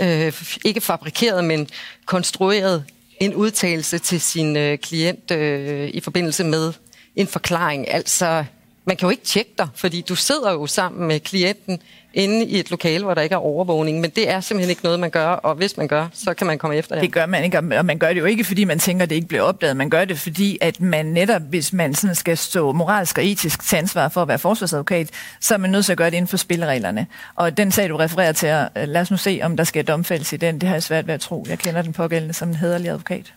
øh, 0.00 0.32
ikke 0.64 0.80
fabrikeret, 0.80 1.44
men 1.44 1.68
konstrueret 2.06 2.84
en 3.20 3.34
udtalelse 3.34 3.98
til 3.98 4.20
sin 4.20 4.56
øh, 4.56 4.78
klient 4.78 5.30
øh, 5.30 5.90
i 5.94 6.00
forbindelse 6.00 6.44
med 6.44 6.72
en 7.16 7.26
forklaring. 7.26 7.90
Altså, 7.90 8.44
man 8.84 8.96
kan 8.96 9.06
jo 9.06 9.10
ikke 9.10 9.24
tjekke 9.24 9.50
dig, 9.58 9.68
fordi 9.74 10.00
du 10.00 10.14
sidder 10.14 10.52
jo 10.52 10.66
sammen 10.66 11.08
med 11.08 11.20
klienten 11.20 11.82
inde 12.14 12.44
i 12.44 12.58
et 12.58 12.70
lokale, 12.70 13.04
hvor 13.04 13.14
der 13.14 13.22
ikke 13.22 13.32
er 13.32 13.38
overvågning. 13.38 14.00
Men 14.00 14.10
det 14.10 14.30
er 14.30 14.40
simpelthen 14.40 14.70
ikke 14.70 14.84
noget, 14.84 15.00
man 15.00 15.10
gør, 15.10 15.26
og 15.26 15.54
hvis 15.54 15.76
man 15.76 15.88
gør, 15.88 16.08
så 16.12 16.34
kan 16.34 16.46
man 16.46 16.58
komme 16.58 16.76
efter 16.76 16.94
det. 16.94 17.02
Det 17.02 17.12
gør 17.12 17.26
man 17.26 17.44
ikke, 17.44 17.58
og 17.58 17.84
man 17.84 17.98
gør 17.98 18.08
det 18.08 18.20
jo 18.20 18.24
ikke, 18.24 18.44
fordi 18.44 18.64
man 18.64 18.78
tænker, 18.78 19.02
at 19.02 19.10
det 19.10 19.16
ikke 19.16 19.28
bliver 19.28 19.42
opdaget. 19.42 19.76
Man 19.76 19.90
gør 19.90 20.04
det, 20.04 20.18
fordi 20.18 20.58
at 20.60 20.80
man 20.80 21.06
netop, 21.06 21.42
hvis 21.42 21.72
man 21.72 21.94
sådan 21.94 22.14
skal 22.14 22.36
stå 22.36 22.72
moralsk 22.72 23.18
og 23.18 23.24
etisk 23.24 23.62
til 23.62 23.76
ansvar 23.76 24.08
for 24.08 24.22
at 24.22 24.28
være 24.28 24.38
forsvarsadvokat, 24.38 25.10
så 25.40 25.54
er 25.54 25.58
man 25.58 25.70
nødt 25.70 25.84
til 25.84 25.92
at 25.92 25.98
gøre 25.98 26.10
det 26.10 26.16
inden 26.16 26.28
for 26.28 26.36
spillereglerne. 26.36 27.06
Og 27.34 27.56
den 27.56 27.72
sag, 27.72 27.88
du 27.88 27.96
refererer 27.96 28.32
til, 28.32 28.48
øh, 28.48 28.88
lad 28.88 29.00
os 29.00 29.10
nu 29.10 29.16
se, 29.16 29.40
om 29.42 29.56
der 29.56 29.64
skal 29.64 29.84
domfældes 29.84 30.32
i 30.32 30.36
den. 30.36 30.60
Det 30.60 30.68
har 30.68 30.74
jeg 30.74 30.82
svært 30.82 31.06
ved 31.06 31.14
at 31.14 31.20
tro. 31.20 31.46
Jeg 31.48 31.58
kender 31.58 31.82
den 31.82 31.92
pågældende 31.92 32.34
som 32.34 32.48
en 32.48 32.54
hederlig 32.54 32.88
advokat. 32.88 33.32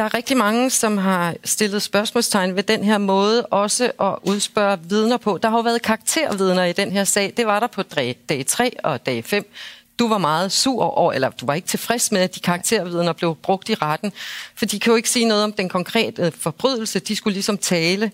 Der 0.00 0.06
er 0.06 0.14
rigtig 0.14 0.36
mange, 0.36 0.70
som 0.70 0.98
har 0.98 1.34
stillet 1.44 1.82
spørgsmålstegn 1.82 2.56
ved 2.56 2.62
den 2.62 2.84
her 2.84 2.98
måde 2.98 3.46
også 3.46 3.92
at 4.00 4.14
udspørge 4.22 4.78
vidner 4.88 5.16
på. 5.16 5.38
Der 5.42 5.50
har 5.50 5.56
jo 5.56 5.62
været 5.62 5.82
karaktervidner 5.82 6.64
i 6.64 6.72
den 6.72 6.92
her 6.92 7.04
sag. 7.04 7.32
Det 7.36 7.46
var 7.46 7.60
der 7.60 7.66
på 7.66 7.82
dag 7.82 8.44
3 8.46 8.72
og 8.84 9.06
dag 9.06 9.24
5. 9.24 9.52
Du 9.98 10.08
var 10.08 10.18
meget 10.18 10.52
sur 10.52 10.84
over, 10.84 11.12
eller 11.12 11.30
du 11.30 11.46
var 11.46 11.54
ikke 11.54 11.68
tilfreds 11.68 12.12
med, 12.12 12.20
at 12.20 12.34
de 12.34 12.40
karaktervidner 12.40 13.12
blev 13.12 13.36
brugt 13.42 13.68
i 13.68 13.74
retten, 13.74 14.12
for 14.56 14.66
de 14.66 14.80
kan 14.80 14.90
jo 14.90 14.96
ikke 14.96 15.10
sige 15.10 15.24
noget 15.24 15.44
om 15.44 15.52
den 15.52 15.68
konkrete 15.68 16.22
øh, 16.22 16.32
forbrydelse. 16.32 16.98
De 16.98 17.16
skulle 17.16 17.34
ligesom 17.34 17.58
tale 17.58 18.12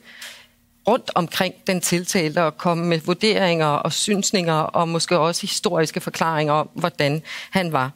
rundt 0.86 1.10
omkring 1.14 1.54
den 1.66 1.80
tiltalte 1.80 2.42
og 2.42 2.56
komme 2.56 2.84
med 2.86 2.98
vurderinger 2.98 3.66
og 3.66 3.92
synsninger 3.92 4.54
og 4.54 4.88
måske 4.88 5.18
også 5.18 5.40
historiske 5.40 6.00
forklaringer 6.00 6.52
om, 6.52 6.68
hvordan 6.74 7.22
han 7.50 7.72
var. 7.72 7.90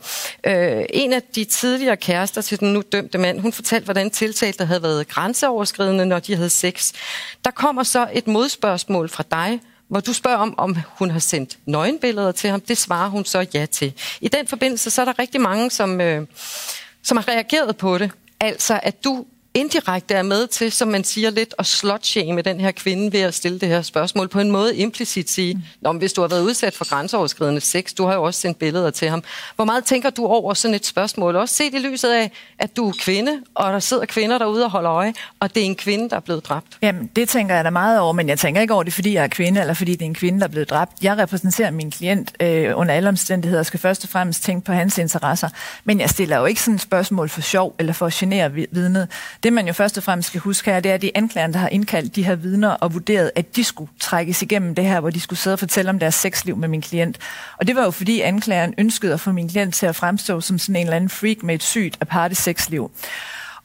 Øh, 0.46 0.84
en 0.90 1.12
af 1.12 1.22
de 1.22 1.44
tidligere 1.44 1.96
kærester 1.96 2.40
til 2.40 2.60
den 2.60 2.72
nu 2.72 2.82
dømte 2.92 3.18
mand, 3.18 3.40
hun 3.40 3.52
fortalte, 3.52 3.84
hvordan 3.84 4.10
tiltalte 4.10 4.64
havde 4.64 4.82
været 4.82 5.08
grænseoverskridende, 5.08 6.06
når 6.06 6.18
de 6.18 6.36
havde 6.36 6.50
sex. 6.50 6.92
Der 7.44 7.50
kommer 7.50 7.82
så 7.82 8.08
et 8.12 8.26
modspørgsmål 8.26 9.08
fra 9.08 9.24
dig, 9.30 9.60
hvor 9.88 10.00
du 10.00 10.12
spørger 10.12 10.38
om, 10.38 10.54
om 10.58 10.76
hun 10.98 11.10
har 11.10 11.18
sendt 11.18 11.58
nøgenbilleder 11.66 12.32
til 12.32 12.50
ham. 12.50 12.60
Det 12.60 12.78
svarer 12.78 13.08
hun 13.08 13.24
så 13.24 13.46
ja 13.54 13.66
til. 13.66 13.92
I 14.20 14.28
den 14.28 14.46
forbindelse 14.46 14.90
så 14.90 15.00
er 15.00 15.04
der 15.04 15.18
rigtig 15.18 15.40
mange, 15.40 15.70
som, 15.70 16.00
øh, 16.00 16.26
som 17.02 17.16
har 17.16 17.28
reageret 17.28 17.76
på 17.76 17.98
det. 17.98 18.10
Altså, 18.40 18.80
at 18.82 19.04
du 19.04 19.26
indirekte 19.54 20.14
er 20.14 20.22
med 20.22 20.46
til, 20.46 20.72
som 20.72 20.88
man 20.88 21.04
siger 21.04 21.30
lidt, 21.30 21.54
at 21.58 21.66
slotshame 21.66 22.42
den 22.42 22.60
her 22.60 22.70
kvinde 22.70 23.12
ved 23.12 23.20
at 23.20 23.34
stille 23.34 23.58
det 23.58 23.68
her 23.68 23.82
spørgsmål. 23.82 24.28
På 24.28 24.40
en 24.40 24.50
måde 24.50 24.76
implicit 24.76 25.30
sige, 25.30 25.54
mm. 25.54 25.60
Nå, 25.80 25.92
hvis 25.92 26.12
du 26.12 26.20
har 26.20 26.28
været 26.28 26.42
udsat 26.42 26.74
for 26.74 26.88
grænseoverskridende 26.88 27.60
sex, 27.60 27.94
du 27.94 28.06
har 28.06 28.14
jo 28.14 28.22
også 28.22 28.40
sendt 28.40 28.58
billeder 28.58 28.90
til 28.90 29.08
ham. 29.08 29.22
Hvor 29.56 29.64
meget 29.64 29.84
tænker 29.84 30.10
du 30.10 30.26
over 30.26 30.54
sådan 30.54 30.74
et 30.74 30.86
spørgsmål? 30.86 31.36
Også 31.36 31.54
set 31.54 31.74
i 31.74 31.78
lyset 31.78 32.10
af, 32.10 32.30
at 32.58 32.76
du 32.76 32.88
er 32.88 32.92
kvinde, 33.00 33.32
og 33.54 33.72
der 33.72 33.78
sidder 33.78 34.04
kvinder 34.04 34.38
derude 34.38 34.64
og 34.64 34.70
holder 34.70 34.90
øje, 34.92 35.14
og 35.40 35.54
det 35.54 35.60
er 35.60 35.66
en 35.66 35.76
kvinde, 35.76 36.10
der 36.10 36.16
er 36.16 36.20
blevet 36.20 36.44
dræbt. 36.44 36.78
Jamen, 36.82 37.10
det 37.16 37.28
tænker 37.28 37.54
jeg 37.54 37.64
da 37.64 37.70
meget 37.70 38.00
over, 38.00 38.12
men 38.12 38.28
jeg 38.28 38.38
tænker 38.38 38.60
ikke 38.60 38.74
over 38.74 38.82
det, 38.82 38.92
fordi 38.92 39.14
jeg 39.14 39.24
er 39.24 39.28
kvinde, 39.28 39.60
eller 39.60 39.74
fordi 39.74 39.92
det 39.92 40.02
er 40.02 40.06
en 40.06 40.14
kvinde, 40.14 40.38
der 40.40 40.44
er 40.44 40.50
blevet 40.50 40.70
dræbt. 40.70 40.92
Jeg 41.02 41.18
repræsenterer 41.18 41.70
min 41.70 41.90
klient 41.90 42.32
øh, 42.40 42.78
under 42.78 42.94
alle 42.94 43.08
omstændigheder, 43.08 43.60
og 43.60 43.66
skal 43.66 43.80
først 43.80 44.04
og 44.04 44.10
fremmest 44.10 44.42
tænke 44.42 44.64
på 44.64 44.72
hans 44.72 44.98
interesser. 44.98 45.48
Men 45.84 46.00
jeg 46.00 46.10
stiller 46.10 46.38
jo 46.38 46.44
ikke 46.44 46.60
sådan 46.60 46.74
et 46.74 46.80
spørgsmål 46.80 47.28
for 47.28 47.40
sjov, 47.40 47.74
eller 47.78 47.92
for 47.92 48.06
at 48.06 48.12
genere 48.12 48.52
vidnet. 48.52 49.08
Det 49.42 49.52
man 49.52 49.66
jo 49.66 49.72
først 49.72 49.96
og 49.98 50.02
fremmest 50.02 50.28
skal 50.28 50.40
huske 50.40 50.70
her, 50.70 50.80
det 50.80 50.90
er, 50.90 50.94
at 50.94 51.02
de 51.02 51.10
anklagerne, 51.14 51.40
anklageren, 51.40 51.52
der 51.52 51.58
har 51.58 51.68
indkaldt 51.68 52.16
de 52.16 52.24
her 52.24 52.34
vidner 52.34 52.68
og 52.68 52.94
vurderet, 52.94 53.30
at 53.34 53.56
de 53.56 53.64
skulle 53.64 53.90
trækkes 54.00 54.42
igennem 54.42 54.74
det 54.74 54.84
her, 54.84 55.00
hvor 55.00 55.10
de 55.10 55.20
skulle 55.20 55.38
sidde 55.38 55.54
og 55.54 55.58
fortælle 55.58 55.90
om 55.90 55.98
deres 55.98 56.14
sexliv 56.14 56.56
med 56.56 56.68
min 56.68 56.82
klient. 56.82 57.18
Og 57.58 57.66
det 57.66 57.76
var 57.76 57.84
jo 57.84 57.90
fordi 57.90 58.20
anklageren 58.20 58.74
ønskede 58.78 59.12
at 59.12 59.20
få 59.20 59.32
min 59.32 59.48
klient 59.48 59.74
til 59.74 59.86
at 59.86 59.96
fremstå 59.96 60.40
som 60.40 60.58
sådan 60.58 60.76
en 60.76 60.86
eller 60.86 60.96
anden 60.96 61.10
freak 61.10 61.42
med 61.42 61.54
et 61.54 61.62
sygt 61.62 61.96
aparte 62.00 62.34
sexliv. 62.34 62.90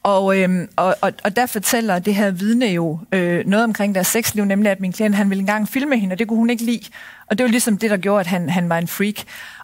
Og, 0.02 0.38
øhm, 0.38 0.68
og, 0.76 0.96
og, 1.00 1.12
og 1.24 1.36
der 1.36 1.46
fortæller 1.46 1.98
det 1.98 2.14
her 2.14 2.30
vidne 2.30 2.66
jo 2.66 2.98
øh, 3.12 3.46
noget 3.46 3.64
omkring 3.64 3.94
deres 3.94 4.06
sexliv, 4.06 4.44
nemlig 4.44 4.70
at 4.70 4.80
min 4.80 4.92
klient 4.92 5.14
han 5.14 5.30
ville 5.30 5.40
engang 5.40 5.68
filme 5.68 5.98
hende, 5.98 6.14
og 6.14 6.18
det 6.18 6.28
kunne 6.28 6.38
hun 6.38 6.50
ikke 6.50 6.64
lide. 6.64 6.84
Og 7.30 7.38
det 7.38 7.44
var 7.44 7.50
ligesom 7.50 7.78
det, 7.78 7.90
der 7.90 7.96
gjorde, 7.96 8.20
at 8.20 8.26
han, 8.26 8.50
han 8.50 8.68
var 8.68 8.78
en 8.78 8.88
freak. 8.88 9.14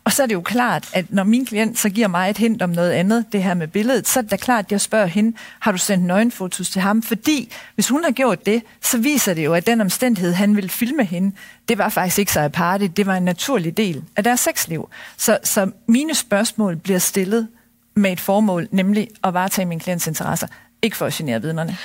Og 0.04 0.12
så 0.12 0.22
er 0.22 0.26
det 0.26 0.34
jo 0.34 0.40
klart, 0.40 0.88
at 0.92 1.04
når 1.10 1.24
min 1.24 1.46
klient 1.46 1.78
så 1.78 1.88
giver 1.88 2.08
mig 2.08 2.30
et 2.30 2.38
hint 2.38 2.62
om 2.62 2.70
noget 2.70 2.90
andet, 2.90 3.24
det 3.32 3.42
her 3.42 3.54
med 3.54 3.68
billedet, 3.68 4.08
så 4.08 4.20
er 4.20 4.22
det 4.22 4.30
da 4.30 4.36
klart, 4.36 4.64
at 4.64 4.72
jeg 4.72 4.80
spørger 4.80 5.06
hende, 5.06 5.36
har 5.60 5.72
du 5.72 5.78
sendt 5.78 6.04
nøgenfotos 6.04 6.70
til 6.70 6.80
ham? 6.80 7.02
Fordi 7.02 7.52
hvis 7.74 7.88
hun 7.88 8.04
har 8.04 8.10
gjort 8.10 8.46
det, 8.46 8.62
så 8.80 8.98
viser 8.98 9.34
det 9.34 9.44
jo, 9.44 9.54
at 9.54 9.66
den 9.66 9.80
omstændighed, 9.80 10.32
han 10.32 10.56
ville 10.56 10.70
filme 10.70 11.04
hende, 11.04 11.36
det 11.68 11.78
var 11.78 11.88
faktisk 11.88 12.18
ikke 12.18 12.32
så 12.32 12.40
aparte, 12.40 12.88
det 12.88 13.06
var 13.06 13.16
en 13.16 13.22
naturlig 13.22 13.76
del 13.76 14.02
af 14.16 14.24
deres 14.24 14.40
sexliv. 14.40 14.88
Så, 15.16 15.38
så 15.44 15.70
mine 15.86 16.14
spørgsmål 16.14 16.76
bliver 16.76 16.98
stillet 16.98 17.48
med 17.94 18.12
et 18.12 18.20
formål, 18.20 18.68
nemlig 18.70 19.08
at 19.24 19.34
varetage 19.34 19.66
min 19.66 19.80
klients 19.80 20.06
interesser, 20.06 20.46
ikke 20.82 20.96
for 20.96 21.06
at 21.06 21.12
genere 21.12 21.42
vidnerne. 21.42 21.76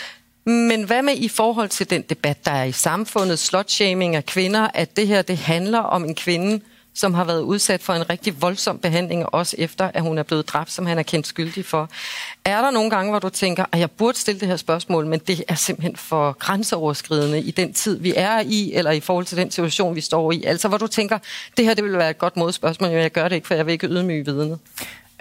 Men 0.46 0.84
hvad 0.84 1.02
med 1.02 1.14
i 1.18 1.28
forhold 1.28 1.70
til 1.70 1.90
den 1.90 2.02
debat, 2.02 2.46
der 2.46 2.52
er 2.52 2.64
i 2.64 2.72
samfundet, 2.72 3.40
slutshaming 3.40 4.16
af 4.16 4.26
kvinder, 4.26 4.68
at 4.74 4.98
det 4.98 5.08
her 5.08 5.22
det 5.22 5.38
handler 5.38 5.80
om 5.80 6.04
en 6.04 6.16
kvinde, 6.16 6.62
som 6.98 7.14
har 7.14 7.24
været 7.24 7.42
udsat 7.42 7.84
for 7.84 7.94
en 7.94 8.10
rigtig 8.10 8.42
voldsom 8.42 8.80
behandling, 8.80 9.26
også 9.34 9.56
efter 9.60 9.92
at 9.94 10.02
hun 10.02 10.18
er 10.18 10.24
blevet 10.24 10.48
dræbt, 10.48 10.72
som 10.72 10.86
han 10.86 11.00
er 11.00 11.04
kendt 11.04 11.28
skyldig 11.28 11.66
for. 11.66 11.90
Er 12.46 12.62
der 12.62 12.72
nogle 12.72 12.90
gange, 12.90 13.12
hvor 13.12 13.20
du 13.20 13.30
tænker, 13.30 13.66
at 13.72 13.80
jeg 13.80 13.92
burde 13.92 14.18
stille 14.18 14.40
det 14.40 14.48
her 14.48 14.56
spørgsmål, 14.56 15.06
men 15.06 15.20
det 15.20 15.44
er 15.48 15.56
simpelthen 15.56 15.96
for 15.96 16.32
grænseoverskridende 16.32 17.42
i 17.42 17.52
den 17.52 17.74
tid, 17.74 18.00
vi 18.00 18.14
er 18.16 18.40
i, 18.40 18.74
eller 18.74 18.92
i 18.92 19.00
forhold 19.00 19.26
til 19.26 19.38
den 19.38 19.52
situation, 19.52 19.96
vi 19.96 20.02
står 20.02 20.32
i? 20.32 20.44
Altså, 20.44 20.68
hvor 20.68 20.78
du 20.78 20.88
tænker, 20.88 21.20
det 21.58 21.66
her 21.66 21.74
det 21.74 21.84
vil 21.84 21.98
være 21.98 22.10
et 22.10 22.18
godt 22.18 22.38
modspørgsmål, 22.38 22.90
men 22.90 23.00
jeg 23.00 23.12
gør 23.12 23.28
det 23.28 23.36
ikke, 23.36 23.48
for 23.48 23.56
jeg 23.56 23.66
vil 23.66 23.72
ikke 23.72 23.88
ydmyge 23.88 24.26
vidnet. 24.26 24.60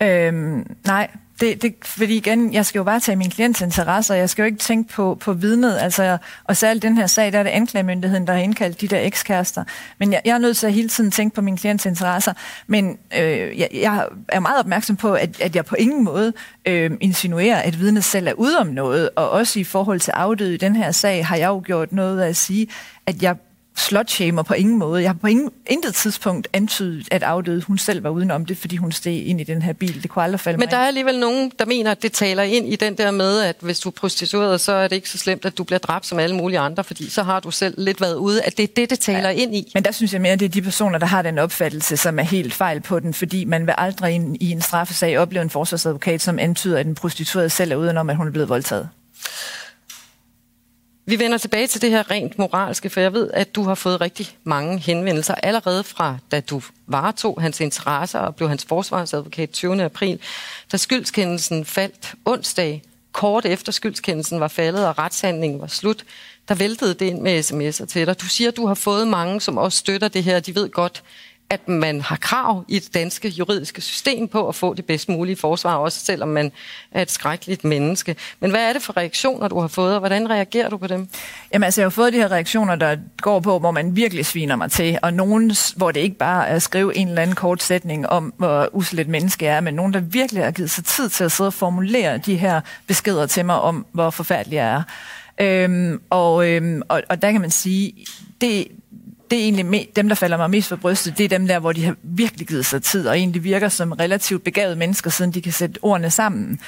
Øhm, 0.02 0.76
nej, 0.86 1.08
det, 1.40 1.62
det, 1.62 1.74
fordi 1.84 2.16
igen, 2.16 2.52
jeg 2.52 2.66
skal 2.66 2.78
jo 2.78 2.84
bare 2.84 3.00
tage 3.00 3.16
min 3.16 3.30
klients 3.30 3.60
interesser, 3.60 4.14
jeg 4.14 4.30
skal 4.30 4.42
jo 4.42 4.46
ikke 4.46 4.58
tænke 4.58 4.92
på, 4.92 5.18
på 5.20 5.32
vidnet, 5.32 5.78
altså, 5.78 6.18
og 6.44 6.56
særligt 6.56 6.82
den 6.82 6.96
her 6.96 7.06
sag, 7.06 7.32
der 7.32 7.38
er 7.38 7.42
det 7.42 7.50
anklagemyndigheden, 7.50 8.26
der 8.26 8.32
har 8.32 8.40
indkaldt 8.40 8.80
de 8.80 8.88
der 8.88 9.00
ekskærester. 9.00 9.64
Men 9.98 10.12
jeg, 10.12 10.22
jeg 10.24 10.34
er 10.34 10.38
nødt 10.38 10.56
til 10.56 10.66
at 10.66 10.72
hele 10.72 10.88
tiden 10.88 11.10
tænke 11.10 11.34
på 11.34 11.40
min 11.40 11.56
klients 11.56 11.86
interesser, 11.86 12.32
men 12.66 12.98
øh, 13.18 13.58
jeg, 13.58 13.68
jeg 13.74 14.06
er 14.28 14.40
meget 14.40 14.58
opmærksom 14.58 14.96
på, 14.96 15.14
at, 15.14 15.40
at 15.40 15.56
jeg 15.56 15.64
på 15.64 15.74
ingen 15.78 16.04
måde 16.04 16.32
øh, 16.66 16.90
insinuerer, 17.00 17.56
at 17.56 17.80
vidnet 17.80 18.04
selv 18.04 18.28
er 18.28 18.32
ude 18.32 18.58
om 18.58 18.66
noget, 18.66 19.10
og 19.16 19.30
også 19.30 19.60
i 19.60 19.64
forhold 19.64 20.00
til 20.00 20.10
afdøde 20.10 20.54
i 20.54 20.58
den 20.58 20.76
her 20.76 20.90
sag, 20.90 21.26
har 21.26 21.36
jeg 21.36 21.48
jo 21.48 21.62
gjort 21.64 21.92
noget 21.92 22.20
af 22.20 22.28
at 22.28 22.36
sige, 22.36 22.68
at 23.06 23.22
jeg 23.22 23.36
slutshamer 23.76 24.42
på 24.42 24.54
ingen 24.54 24.78
måde. 24.78 25.02
Jeg 25.02 25.08
har 25.08 25.14
på 25.14 25.26
ingen, 25.26 25.50
intet 25.66 25.94
tidspunkt 25.94 26.48
antydet, 26.52 27.08
at 27.10 27.22
afdøde 27.22 27.62
hun 27.62 27.78
selv 27.78 28.04
var 28.04 28.10
udenom 28.10 28.46
det, 28.46 28.58
fordi 28.58 28.76
hun 28.76 28.92
steg 28.92 29.26
ind 29.26 29.40
i 29.40 29.44
den 29.44 29.62
her 29.62 29.72
bil. 29.72 30.02
Det 30.02 30.10
kunne 30.10 30.24
aldrig 30.24 30.40
falde 30.40 30.58
Men 30.58 30.66
mig 30.66 30.70
der 30.70 30.76
er 30.76 30.86
alligevel 30.86 31.18
nogen, 31.18 31.52
der 31.58 31.66
mener, 31.66 31.90
at 31.90 32.02
det 32.02 32.12
taler 32.12 32.42
ind 32.42 32.72
i 32.72 32.76
den 32.76 32.98
der 32.98 33.10
med, 33.10 33.40
at 33.40 33.56
hvis 33.60 33.80
du 33.80 33.88
er 33.88 33.92
prostitueret, 33.92 34.60
så 34.60 34.72
er 34.72 34.88
det 34.88 34.96
ikke 34.96 35.10
så 35.10 35.18
slemt, 35.18 35.44
at 35.44 35.58
du 35.58 35.64
bliver 35.64 35.78
dræbt 35.78 36.06
som 36.06 36.18
alle 36.18 36.36
mulige 36.36 36.58
andre, 36.58 36.84
fordi 36.84 37.10
så 37.10 37.22
har 37.22 37.40
du 37.40 37.50
selv 37.50 37.74
lidt 37.78 38.00
været 38.00 38.14
ude, 38.14 38.42
at 38.42 38.56
det 38.56 38.62
er 38.62 38.72
det, 38.76 38.90
det 38.90 39.00
taler 39.00 39.30
ja. 39.30 39.36
ind 39.36 39.54
i. 39.56 39.70
Men 39.74 39.84
der 39.84 39.92
synes 39.92 40.12
jeg 40.12 40.20
mere, 40.20 40.32
at 40.32 40.40
det 40.40 40.46
er 40.46 40.50
de 40.50 40.62
personer, 40.62 40.98
der 40.98 41.06
har 41.06 41.22
den 41.22 41.38
opfattelse, 41.38 41.96
som 41.96 42.18
er 42.18 42.22
helt 42.22 42.54
fejl 42.54 42.80
på 42.80 43.00
den, 43.00 43.14
fordi 43.14 43.44
man 43.44 43.66
vil 43.66 43.74
aldrig 43.78 44.36
i 44.40 44.50
en 44.50 44.60
straffesag 44.60 45.18
opleve 45.18 45.42
en 45.42 45.50
forsvarsadvokat, 45.50 46.22
som 46.22 46.38
antyder, 46.38 46.78
at 46.78 46.86
den 46.86 46.94
prostituerede 46.94 47.50
selv 47.50 47.72
er 47.72 47.76
udenom, 47.76 48.10
at 48.10 48.16
hun 48.16 48.26
er 48.26 48.30
blevet 48.30 48.48
voldtaget. 48.48 48.88
Vi 51.08 51.18
vender 51.18 51.38
tilbage 51.38 51.66
til 51.66 51.82
det 51.82 51.90
her 51.90 52.10
rent 52.10 52.38
moralske, 52.38 52.90
for 52.90 53.00
jeg 53.00 53.12
ved, 53.12 53.30
at 53.34 53.54
du 53.54 53.62
har 53.62 53.74
fået 53.74 54.00
rigtig 54.00 54.36
mange 54.44 54.78
henvendelser 54.78 55.34
allerede 55.34 55.84
fra, 55.84 56.18
da 56.30 56.40
du 56.40 56.62
varetog 56.86 57.42
hans 57.42 57.60
interesser 57.60 58.18
og 58.18 58.36
blev 58.36 58.48
hans 58.48 58.64
forsvarsadvokat 58.64 59.50
20. 59.50 59.84
april, 59.84 60.20
da 60.72 60.76
skyldskendelsen 60.76 61.64
faldt 61.64 62.14
onsdag, 62.24 62.82
kort 63.12 63.46
efter 63.46 63.72
skyldskendelsen 63.72 64.40
var 64.40 64.48
faldet 64.48 64.86
og 64.86 64.98
retshandlingen 64.98 65.60
var 65.60 65.66
slut, 65.66 66.04
der 66.48 66.54
væltede 66.54 66.94
det 66.94 67.06
ind 67.06 67.20
med 67.20 67.40
sms'er 67.40 67.86
til 67.86 68.06
dig. 68.06 68.20
Du 68.20 68.26
siger, 68.26 68.48
at 68.48 68.56
du 68.56 68.66
har 68.66 68.74
fået 68.74 69.08
mange, 69.08 69.40
som 69.40 69.58
også 69.58 69.78
støtter 69.78 70.08
det 70.08 70.24
her. 70.24 70.40
De 70.40 70.54
ved 70.54 70.70
godt, 70.70 71.02
at 71.50 71.68
man 71.68 72.00
har 72.00 72.16
krav 72.16 72.64
i 72.68 72.78
det 72.78 72.94
danske 72.94 73.28
juridiske 73.28 73.80
system 73.80 74.28
på 74.28 74.48
at 74.48 74.54
få 74.54 74.74
det 74.74 74.84
bedst 74.84 75.08
mulige 75.08 75.36
forsvar, 75.36 75.74
også 75.74 76.04
selvom 76.04 76.28
man 76.28 76.52
er 76.92 77.02
et 77.02 77.10
skrækkeligt 77.10 77.64
menneske. 77.64 78.16
Men 78.40 78.50
hvad 78.50 78.68
er 78.68 78.72
det 78.72 78.82
for 78.82 78.96
reaktioner, 78.96 79.48
du 79.48 79.60
har 79.60 79.68
fået, 79.68 79.94
og 79.94 79.98
hvordan 79.98 80.30
reagerer 80.30 80.68
du 80.68 80.76
på 80.76 80.86
dem? 80.86 81.08
Jamen 81.52 81.64
altså, 81.64 81.80
jeg 81.80 81.84
har 81.84 81.90
fået 81.90 82.12
de 82.12 82.18
her 82.18 82.32
reaktioner, 82.32 82.74
der 82.74 82.96
går 83.22 83.40
på, 83.40 83.58
hvor 83.58 83.70
man 83.70 83.96
virkelig 83.96 84.26
sviner 84.26 84.56
mig 84.56 84.70
til, 84.70 84.98
og 85.02 85.12
nogen, 85.12 85.52
hvor 85.76 85.90
det 85.90 86.00
ikke 86.00 86.16
bare 86.16 86.48
er 86.48 86.54
at 86.54 86.62
skrive 86.62 86.96
en 86.96 87.08
eller 87.08 87.22
anden 87.22 87.36
kort 87.36 87.62
sætning 87.62 88.08
om, 88.08 88.34
hvor 88.36 88.68
usel 88.72 88.98
et 88.98 89.08
menneske 89.08 89.46
er, 89.46 89.60
men 89.60 89.74
nogen, 89.74 89.92
der 89.94 90.00
virkelig 90.00 90.44
har 90.44 90.50
givet 90.50 90.70
sig 90.70 90.84
tid 90.84 91.08
til 91.08 91.24
at 91.24 91.32
sidde 91.32 91.48
og 91.48 91.54
formulere 91.54 92.18
de 92.18 92.36
her 92.36 92.60
beskeder 92.86 93.26
til 93.26 93.44
mig 93.44 93.60
om, 93.60 93.86
hvor 93.92 94.10
forfærdelig 94.10 94.56
jeg 94.56 94.74
er. 94.74 94.82
Øhm, 95.40 96.00
og, 96.10 96.48
øhm, 96.48 96.82
og, 96.88 97.02
og 97.08 97.22
der 97.22 97.32
kan 97.32 97.40
man 97.40 97.50
sige, 97.50 98.06
det, 98.40 98.68
det 99.30 99.38
er 99.38 99.42
egentlig 99.42 99.88
dem, 99.96 100.08
der 100.08 100.14
falder 100.14 100.36
mig 100.36 100.50
mest 100.50 100.68
for 100.68 100.76
brystet, 100.76 101.18
det 101.18 101.24
er 101.24 101.28
dem 101.28 101.46
der, 101.46 101.58
hvor 101.58 101.72
de 101.72 101.84
har 101.84 101.96
virkelig 102.02 102.46
givet 102.46 102.66
sig 102.66 102.82
tid, 102.82 103.08
og 103.08 103.18
egentlig 103.18 103.44
virker 103.44 103.68
som 103.68 103.92
relativt 103.92 104.44
begavede 104.44 104.76
mennesker, 104.76 105.10
siden 105.10 105.30
de 105.30 105.42
kan 105.42 105.52
sætte 105.52 105.78
ordene 105.82 106.10
sammen. 106.10 106.60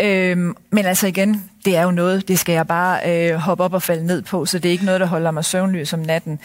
Øhm, 0.00 0.56
men 0.70 0.84
altså 0.86 1.06
igen, 1.06 1.50
det 1.64 1.76
er 1.76 1.82
jo 1.82 1.90
noget, 1.90 2.28
det 2.28 2.38
skal 2.38 2.52
jeg 2.52 2.66
bare 2.66 3.30
øh, 3.30 3.34
hoppe 3.34 3.64
op 3.64 3.74
og 3.74 3.82
falde 3.82 4.06
ned 4.06 4.22
på, 4.22 4.46
så 4.46 4.58
det 4.58 4.68
er 4.68 4.72
ikke 4.72 4.84
noget, 4.84 5.00
der 5.00 5.06
holder 5.06 5.30
mig 5.30 5.44
søvnløs 5.44 5.92
om 5.92 6.00
natten. 6.00 6.38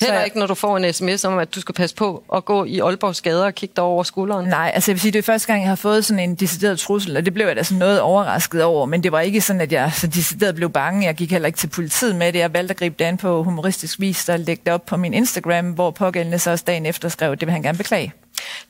Heller 0.00 0.14
jeg- 0.14 0.24
ikke, 0.24 0.38
når 0.38 0.46
du 0.46 0.54
får 0.54 0.76
en 0.76 0.92
sms 0.92 1.24
om, 1.24 1.38
at 1.38 1.54
du 1.54 1.60
skal 1.60 1.74
passe 1.74 1.96
på 1.96 2.22
at 2.34 2.44
gå 2.44 2.64
i 2.64 2.78
Aalborgs 2.78 3.20
gader 3.20 3.44
og 3.44 3.54
kigge 3.54 3.72
dig 3.76 3.84
over 3.84 4.02
skulderen. 4.02 4.48
Nej, 4.48 4.70
altså 4.74 4.90
jeg 4.90 4.94
vil 4.94 5.00
sige, 5.00 5.12
det 5.12 5.18
er 5.18 5.22
første 5.22 5.46
gang, 5.46 5.62
jeg 5.62 5.68
har 5.68 5.76
fået 5.76 6.04
sådan 6.04 6.18
en 6.30 6.34
decideret 6.34 6.78
trussel, 6.78 7.16
og 7.16 7.24
det 7.24 7.34
blev 7.34 7.46
jeg 7.46 7.56
da 7.56 7.62
sådan 7.62 7.78
noget 7.78 8.00
overrasket 8.00 8.64
over, 8.64 8.86
men 8.86 9.02
det 9.02 9.12
var 9.12 9.20
ikke 9.20 9.40
sådan, 9.40 9.60
at 9.60 9.72
jeg 9.72 9.92
så 9.94 10.06
decideret 10.06 10.54
blev 10.54 10.70
bange. 10.70 11.06
Jeg 11.06 11.14
gik 11.14 11.30
heller 11.30 11.46
ikke 11.46 11.58
til 11.58 11.66
politiet 11.68 12.16
med 12.16 12.32
det. 12.32 12.38
Jeg 12.38 12.52
valgte 12.54 12.72
at 12.72 12.76
gribe 12.78 12.94
det 12.98 13.04
an 13.04 13.16
på 13.16 13.42
humoristisk 13.42 14.00
vis, 14.00 14.28
og 14.28 14.38
lægge 14.38 14.62
det 14.66 14.72
op 14.72 14.86
på 14.86 14.96
min 14.96 15.14
Instagram, 15.14 15.70
hvor 15.70 15.90
pågældende 15.90 16.38
så 16.38 16.50
også 16.50 16.64
dagen 16.66 16.86
efter 16.86 17.08
skrev, 17.08 17.36
det 17.36 17.46
vil 17.46 17.52
han 17.52 17.62
gerne 17.62 17.78
beklage. 17.78 18.12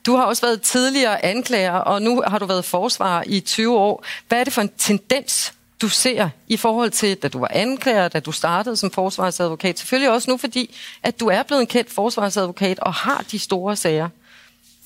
Du 0.05 0.15
har 0.15 0.23
også 0.23 0.41
været 0.45 0.61
tidligere 0.61 1.25
anklager, 1.25 1.71
og 1.73 2.01
nu 2.01 2.23
har 2.27 2.39
du 2.39 2.45
været 2.45 2.65
forsvarer 2.65 3.23
i 3.25 3.39
20 3.39 3.77
år. 3.77 4.05
Hvad 4.27 4.39
er 4.39 4.43
det 4.43 4.53
for 4.53 4.61
en 4.61 4.71
tendens, 4.77 5.53
du 5.81 5.89
ser 5.89 6.29
i 6.47 6.57
forhold 6.57 6.91
til, 6.91 7.17
da 7.17 7.27
du 7.27 7.39
var 7.39 7.51
anklager, 7.51 8.07
da 8.07 8.19
du 8.19 8.31
startede 8.31 8.77
som 8.77 8.91
forsvarsadvokat? 8.91 9.79
Selvfølgelig 9.79 10.11
også 10.11 10.31
nu, 10.31 10.37
fordi 10.37 10.75
at 11.03 11.19
du 11.19 11.27
er 11.27 11.43
blevet 11.43 11.61
en 11.61 11.67
kendt 11.67 11.91
forsvarsadvokat 11.91 12.79
og 12.79 12.93
har 12.93 13.25
de 13.31 13.39
store 13.39 13.75
sager. 13.75 14.09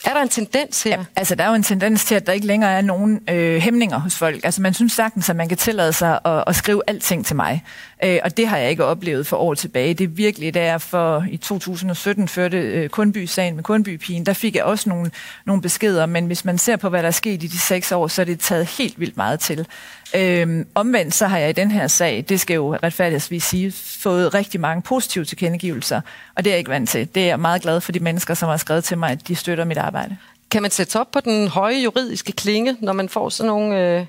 Er 0.06 0.14
der 0.14 0.22
en 0.22 0.30
tendens 0.30 0.84
her? 0.84 0.92
Ja, 0.92 1.06
altså, 1.16 1.36
der 1.36 1.44
er 1.44 1.50
jo 1.50 1.56
en 1.56 1.64
tendens 1.64 2.06
til, 2.06 2.16
at 2.16 2.28
der 2.28 2.34
ikke 2.34 2.48
længere 2.48 2.72
er 2.72 2.82
nogen 2.82 3.20
øh, 3.30 3.62
hæmninger 3.62 4.00
hos 4.00 4.16
folk. 4.16 4.40
Altså, 4.44 4.62
man 4.62 4.74
synes 4.74 4.92
sagtens, 4.92 5.30
at 5.30 5.36
man 5.36 5.50
kan 5.50 5.58
tillade 5.58 5.94
sig 5.94 6.20
at, 6.26 6.44
at 6.48 6.56
skrive 6.56 6.82
alting 6.88 7.26
til 7.26 7.36
mig. 7.36 7.64
Øh, 8.04 8.20
og 8.24 8.38
det 8.38 8.48
har 8.48 8.58
jeg 8.58 8.70
ikke 8.70 8.86
oplevet 8.86 9.28
for 9.28 9.38
år 9.38 9.54
tilbage. 9.54 9.94
Det 9.94 10.04
er 10.04 10.08
virkelig, 10.08 10.54
da 10.54 10.64
jeg 10.64 10.82
for 10.82 11.26
i 11.32 11.38
2017 11.38 12.28
førte 12.28 12.58
øh, 12.58 12.90
Kundby-sagen 12.90 13.56
med 13.56 13.64
Kundby-pigen, 13.64 14.26
der 14.26 14.34
fik 14.34 14.56
jeg 14.56 14.64
også 14.64 14.90
nogle, 14.90 15.12
nogle 15.46 15.62
beskeder. 15.62 16.06
Men 16.06 16.26
hvis 16.26 16.46
man 16.46 16.58
ser 16.58 16.76
på, 16.76 16.90
hvad 16.90 17.02
der 17.02 17.08
er 17.08 17.12
sket 17.12 17.44
i 17.44 17.48
de 17.48 17.60
seks 17.60 17.92
år, 17.92 18.08
så 18.08 18.22
er 18.22 18.26
det 18.26 18.40
taget 18.40 18.66
helt 18.66 19.00
vildt 19.00 19.18
meget 19.18 19.40
til. 19.40 19.68
Øh, 20.14 20.66
omvendt 20.76 21.14
så 21.14 21.28
har 21.28 21.38
jeg 21.38 21.50
i 21.50 21.54
den 21.54 21.72
her 21.72 21.88
sag, 21.88 22.26
det 22.30 22.40
skal 22.40 22.54
jo 22.54 22.76
retfærdigvis 22.76 23.44
sige, 23.44 23.72
fået 24.02 24.34
rigtig 24.34 24.60
mange 24.60 24.82
positive 24.82 25.26
tilkendegivelser. 25.26 26.02
Og 26.36 26.44
det 26.44 26.50
er 26.50 26.54
jeg 26.54 26.60
ikke 26.60 26.72
vant 26.72 26.90
til. 26.90 27.16
Det 27.16 27.24
er 27.24 27.28
jeg 27.28 27.40
meget 27.40 27.62
glad 27.62 27.82
for 27.82 27.92
de 27.92 28.00
mennesker, 28.00 28.34
som 28.34 28.50
har 28.50 28.58
skrevet 28.58 28.84
til 28.84 28.98
mig, 28.98 29.12
at 29.12 29.28
de 29.28 29.36
støtter 29.36 29.66
mit 29.66 29.78
arbejde. 29.78 30.18
Kan 30.52 30.62
man 30.62 30.72
sætte 30.72 31.00
op 31.00 31.12
på 31.12 31.20
den 31.20 31.48
høje 31.48 31.84
juridiske 31.84 32.32
klinge, 32.32 32.78
når 32.80 32.94
man 32.94 33.10
får 33.10 33.30
sådan 33.30 33.48
nogle, 33.48 33.78
øh, 33.80 34.06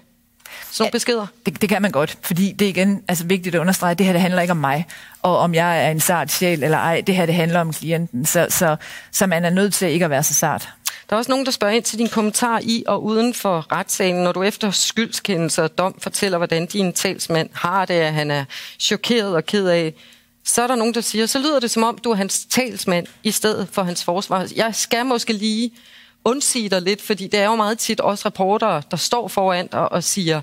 sådan 0.71 0.83
nogle 0.85 0.91
beskeder? 0.93 1.27
Det, 1.47 1.61
det 1.61 1.69
kan 1.69 1.83
man 1.83 1.91
godt, 1.91 2.19
fordi 2.23 2.53
det 2.53 2.65
er 2.65 2.69
igen 2.69 3.03
altså 3.09 3.25
vigtigt 3.25 3.55
at 3.55 3.59
understrege, 3.59 3.91
at 3.91 3.99
det 3.99 4.07
her 4.07 4.13
det 4.13 4.23
handler 4.23 4.43
ikke 4.43 4.51
om 4.51 4.57
mig, 4.57 4.87
og 5.23 5.39
om 5.39 5.55
jeg 5.55 5.87
er 5.87 5.91
en 5.91 6.01
sart 6.01 6.33
sjæl 6.33 6.63
eller 6.63 6.79
ej. 6.79 7.03
Det 7.07 7.15
her 7.15 7.27
det 7.27 7.35
handler 7.35 7.61
om 7.61 7.73
klienten, 7.73 8.27
så, 8.27 8.47
så, 8.51 8.77
så 9.13 9.27
man 9.27 9.45
er 9.45 9.51
nødt 9.51 9.75
til 9.75 9.89
ikke 9.89 10.05
at 10.05 10.11
være 10.11 10.23
så 10.23 10.35
sart. 10.35 10.69
Der 11.09 11.17
er 11.17 11.19
også 11.19 11.31
nogen, 11.31 11.47
der 11.47 11.53
spørger 11.53 11.75
ind 11.75 11.85
til 11.85 11.99
din 11.99 12.09
kommentar 12.09 12.61
i 12.63 12.85
og 12.87 13.05
uden 13.05 13.35
for 13.35 13.73
retssalen, 13.73 14.25
når 14.25 14.33
du 14.33 14.43
efter 14.43 14.71
skyldskendelse 14.71 15.63
og 15.63 15.79
dom 15.79 16.01
fortæller, 16.01 16.39
hvordan 16.39 16.67
din 16.67 16.93
talsmand 16.93 17.51
har 17.53 17.85
det, 17.85 17.95
at 17.95 18.13
han 18.13 18.31
er 18.31 18.45
chokeret 18.79 19.35
og 19.35 19.47
ked 19.47 19.69
af. 19.69 19.95
Så 20.45 20.63
er 20.63 20.67
der 20.67 20.75
nogen, 20.75 20.95
der 20.95 21.01
siger, 21.01 21.27
så 21.27 21.39
lyder 21.39 21.61
det 21.61 21.71
som 21.71 21.83
om, 21.83 21.99
du 21.99 22.11
er 22.11 22.15
hans 22.15 22.47
talsmand 22.51 23.07
i 23.23 23.31
stedet 23.31 23.69
for 23.73 23.83
hans 23.83 24.05
forsvar. 24.05 24.49
Jeg 24.57 24.75
skal 24.75 25.07
måske 25.07 25.33
lige 25.33 25.71
undsige 26.25 26.69
dig 26.69 26.83
lidt, 26.83 27.03
fordi 27.03 27.27
det 27.27 27.41
er 27.41 27.45
jo 27.45 27.57
meget 27.57 27.79
tit 27.79 28.01
også 28.01 28.29
reportere, 28.29 28.83
der 28.91 28.97
står 28.97 29.29
foran 29.29 29.67
dig 29.67 29.93
og 29.93 30.05
siger, 30.05 30.41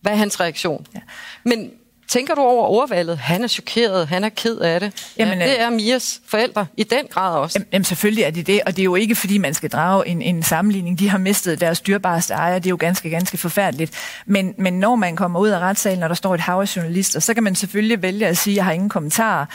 hvad 0.00 0.12
er 0.12 0.16
hans 0.16 0.40
reaktion? 0.40 0.86
Ja. 0.94 1.00
Men 1.44 1.70
tænker 2.12 2.34
du 2.34 2.40
over 2.40 2.66
overvalget? 2.66 3.18
Han 3.18 3.44
er 3.44 3.48
chokeret, 3.48 4.08
han 4.08 4.24
er 4.24 4.28
ked 4.28 4.58
af 4.58 4.80
det. 4.80 5.12
Jamen, 5.18 5.38
ja, 5.38 5.44
det 5.44 5.52
øh, 5.52 5.60
er 5.60 5.70
Mias 5.70 6.20
forældre 6.26 6.66
i 6.76 6.82
den 6.82 7.06
grad 7.10 7.38
også. 7.38 7.64
Jamen, 7.72 7.84
selvfølgelig 7.84 8.24
er 8.24 8.30
det 8.30 8.46
det, 8.46 8.60
og 8.66 8.76
det 8.76 8.82
er 8.82 8.84
jo 8.84 8.94
ikke 8.94 9.14
fordi, 9.14 9.38
man 9.38 9.54
skal 9.54 9.70
drage 9.70 10.08
en, 10.08 10.22
en 10.22 10.42
sammenligning. 10.42 10.98
De 10.98 11.08
har 11.08 11.18
mistet 11.18 11.60
deres 11.60 11.80
dyrbareste 11.80 12.34
ejer, 12.34 12.58
det 12.58 12.66
er 12.66 12.70
jo 12.70 12.76
ganske, 12.80 13.10
ganske 13.10 13.38
forfærdeligt. 13.38 13.92
Men, 14.26 14.54
men 14.58 14.72
når 14.72 14.96
man 14.96 15.16
kommer 15.16 15.40
ud 15.40 15.48
af 15.48 15.58
retssalen, 15.58 15.98
når 15.98 16.08
der 16.08 16.14
står 16.14 16.34
et 16.34 16.40
hav 16.40 16.60
af 16.60 16.76
journalister, 16.76 17.20
så 17.20 17.34
kan 17.34 17.42
man 17.42 17.54
selvfølgelig 17.54 18.02
vælge 18.02 18.26
at 18.26 18.36
sige, 18.36 18.52
at 18.52 18.56
jeg 18.56 18.64
har 18.64 18.72
ingen 18.72 18.88
kommentarer. 18.88 19.46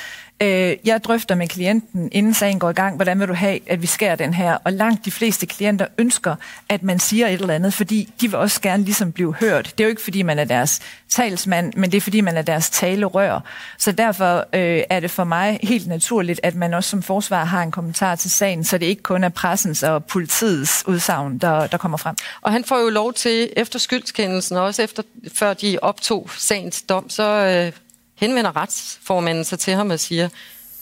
Øh, 0.42 0.76
jeg 0.86 1.04
drøfter 1.04 1.36
med 1.36 1.48
klienten, 1.48 2.10
inden 2.12 2.34
sagen 2.34 2.60
går 2.60 2.70
i 2.70 2.74
gang, 2.74 2.96
hvordan 2.96 3.20
vil 3.20 3.28
du 3.28 3.34
have, 3.34 3.60
at 3.68 3.82
vi 3.82 3.88
skærer 3.88 4.16
den 4.16 4.34
her? 4.34 4.58
Og 4.64 4.74
langt 4.74 5.06
de 5.06 5.12
fleste 5.12 5.46
klienter 5.46 5.88
ønsker, 5.98 6.36
at 6.70 6.84
man 6.84 7.00
siger 7.00 7.28
et 7.28 7.42
eller 7.42 7.54
andet, 7.54 7.74
fordi 7.74 8.14
de 8.22 8.28
vil 8.28 8.36
også 8.36 8.62
gerne 8.62 8.84
ligesom 8.84 9.12
blive 9.12 9.34
hørt. 9.34 9.66
Det 9.78 9.84
er 9.84 9.84
jo 9.84 9.90
ikke, 9.90 10.02
fordi 10.02 10.22
man 10.22 10.40
er 10.40 10.44
deres 10.44 10.80
talsmand, 11.10 11.74
men 11.74 11.92
det 11.92 11.98
er, 11.98 12.02
fordi 12.02 12.22
man 12.22 12.38
er 12.38 12.42
deres 12.42 12.70
talerør. 12.70 13.40
Så 13.78 13.92
derfor 13.92 14.38
øh, 14.54 14.84
er 14.90 15.00
det 15.00 15.12
for 15.12 15.24
mig 15.24 15.60
helt 15.64 15.88
naturligt, 15.88 16.40
at 16.44 16.56
man 16.56 16.74
også 16.74 16.90
som 16.90 17.04
forsvar 17.04 17.46
har 17.46 17.64
en 17.64 17.72
kommentar 17.72 18.16
til 18.16 18.32
sagen, 18.32 18.64
så 18.64 18.78
det 18.78 18.86
ikke 18.86 19.04
kun 19.04 19.24
er 19.24 19.30
pressens 19.30 19.84
og 19.84 20.06
politiets 20.06 20.84
udsagn, 20.88 21.38
der, 21.38 21.68
der 21.68 21.78
kommer 21.78 21.98
frem. 21.98 22.16
Og 22.42 22.52
han 22.52 22.64
får 22.64 22.80
jo 22.80 22.90
lov 22.90 23.14
til, 23.14 23.50
efter 23.58 23.80
skyldskendelsen, 23.80 24.58
og 24.58 24.64
også 24.64 24.82
efter, 24.82 25.04
før 25.34 25.54
de 25.54 25.78
optog 25.82 26.30
sagens 26.38 26.82
dom, 26.82 27.10
så 27.10 27.24
øh, 27.24 27.87
henvender 28.18 28.58
retsformanden 28.58 29.44
sig 29.44 29.60
til 29.60 29.74
ham 29.74 29.90
og 29.90 30.00
siger, 30.00 30.30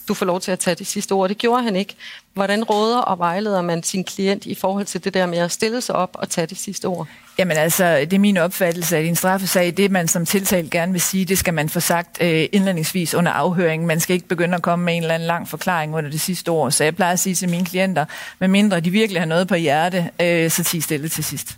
du 0.08 0.14
får 0.14 0.26
lov 0.26 0.42
til 0.42 0.52
at 0.52 0.60
tage 0.60 0.76
det 0.76 0.88
sidste 0.88 1.12
ord. 1.12 1.30
Det 1.30 1.38
gjorde 1.38 1.64
han 1.64 1.76
ikke. 1.76 1.96
Hvordan 2.34 2.64
råder 2.64 3.00
og 3.00 3.20
vejleder 3.20 3.62
man 3.62 3.84
sin 3.84 4.04
klient 4.04 4.46
i 4.46 4.56
forhold 4.56 4.86
til 4.86 5.04
det 5.04 5.14
der 5.14 5.26
med 5.26 5.38
at 5.38 5.52
stille 5.52 5.82
sig 5.82 5.96
op 5.96 6.10
og 6.14 6.30
tage 6.30 6.48
det 6.48 6.58
sidste 6.58 6.86
ord? 6.86 7.08
Jamen 7.38 7.58
altså, 7.58 7.98
det 8.00 8.14
er 8.14 8.20
min 8.20 8.38
opfattelse, 8.38 8.98
at 8.98 9.06
i 9.06 9.08
en 9.08 9.16
straffesag, 9.16 9.74
det 9.78 9.92
man 9.92 10.08
som 10.08 10.26
tiltalt 10.26 10.72
gerne 10.72 10.92
vil 10.92 11.02
sige, 11.02 11.26
det 11.26 11.38
skal 11.38 11.54
man 11.54 11.70
få 11.70 11.80
sagt 11.80 12.22
øh, 12.22 12.46
indledningsvis 12.52 13.14
under 13.14 13.32
afhøringen. 13.32 13.88
Man 13.88 14.00
skal 14.00 14.14
ikke 14.14 14.28
begynde 14.28 14.56
at 14.56 14.62
komme 14.62 14.86
med 14.86 14.96
en 14.96 15.02
eller 15.02 15.16
anden 15.16 15.28
lang 15.28 15.50
forklaring 15.50 15.96
under 15.96 16.10
det 16.10 16.22
sidste 16.22 16.52
år. 16.52 16.70
Så 16.70 16.84
jeg 16.84 16.96
plejer 16.96 17.14
at 17.14 17.20
sige 17.20 17.36
til 17.36 17.50
mine 17.50 17.66
klienter, 17.66 18.06
medmindre 18.40 18.80
de 18.80 18.90
virkelig 18.90 19.22
har 19.22 19.26
noget 19.26 19.48
på 19.48 19.56
hjerte, 19.56 20.10
øh, 20.22 20.52
så 20.52 20.64
tig 20.64 20.84
stille 20.84 21.10
til 21.10 21.24
sidst. 21.24 21.58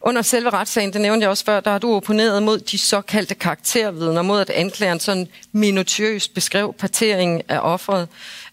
Under 0.00 0.22
selve 0.22 0.50
retssagen, 0.50 0.92
det 0.92 1.00
nævnte 1.00 1.24
jeg 1.24 1.30
også 1.30 1.44
før, 1.44 1.60
der 1.60 1.70
har 1.70 1.78
du 1.78 1.94
opponeret 1.94 2.42
mod 2.42 2.58
de 2.58 2.78
såkaldte 2.78 3.34
karaktervidner, 3.34 4.22
mod 4.22 4.40
at 4.40 4.50
anklageren 4.50 5.00
sådan 5.00 5.28
minutiøst 5.52 6.34
beskrev 6.34 6.74
parteringen 6.78 7.42
af 7.48 7.58
offeret. 7.62 8.08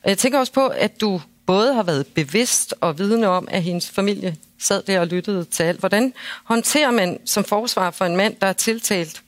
Jeg 0.05 0.17
tænker 0.17 0.39
også 0.39 0.53
på, 0.53 0.67
at 0.67 1.01
du 1.01 1.21
både 1.45 1.73
har 1.73 1.83
været 1.83 2.07
bevidst 2.07 2.73
og 2.81 2.99
vidne 2.99 3.27
om, 3.27 3.47
at 3.51 3.63
hendes 3.63 3.89
familie 3.89 4.35
sad 4.59 4.83
der 4.83 4.99
og 4.99 5.07
lyttede 5.07 5.43
til 5.43 5.63
alt. 5.63 5.79
Hvordan 5.79 6.13
håndterer 6.43 6.91
man 6.91 7.19
som 7.25 7.43
forsvar 7.43 7.91
for 7.91 8.05
en 8.05 8.15
mand, 8.17 8.35
der 8.41 8.47
er 8.47 8.53
tiltalt 8.53 9.21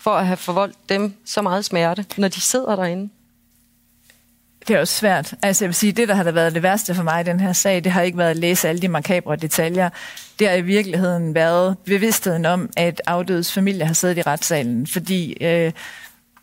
for 0.00 0.10
at 0.10 0.26
have 0.26 0.36
forvoldt 0.36 0.76
dem 0.88 1.14
så 1.24 1.42
meget 1.42 1.64
smerte, 1.64 2.06
når 2.16 2.28
de 2.28 2.40
sidder 2.40 2.76
derinde? 2.76 3.08
Det 4.68 4.76
er 4.76 4.80
også 4.80 4.94
svært. 4.94 5.34
Altså 5.42 5.64
jeg 5.64 5.68
vil 5.68 5.74
sige, 5.74 5.92
det 5.92 6.08
der 6.08 6.14
har 6.14 6.22
da 6.22 6.30
været 6.30 6.54
det 6.54 6.62
værste 6.62 6.94
for 6.94 7.02
mig 7.02 7.20
i 7.20 7.24
den 7.24 7.40
her 7.40 7.52
sag, 7.52 7.84
det 7.84 7.92
har 7.92 8.02
ikke 8.02 8.18
været 8.18 8.30
at 8.30 8.36
læse 8.36 8.68
alle 8.68 8.82
de 8.82 8.88
makabre 8.88 9.36
detaljer. 9.36 9.90
Det 10.38 10.48
har 10.48 10.54
i 10.54 10.60
virkeligheden 10.60 11.34
været 11.34 11.76
bevidstheden 11.84 12.46
om, 12.46 12.70
at 12.76 13.02
afdødes 13.06 13.52
familie 13.52 13.86
har 13.86 13.94
siddet 13.94 14.18
i 14.18 14.22
retssalen, 14.22 14.86
fordi 14.86 15.36
øh, 15.40 15.72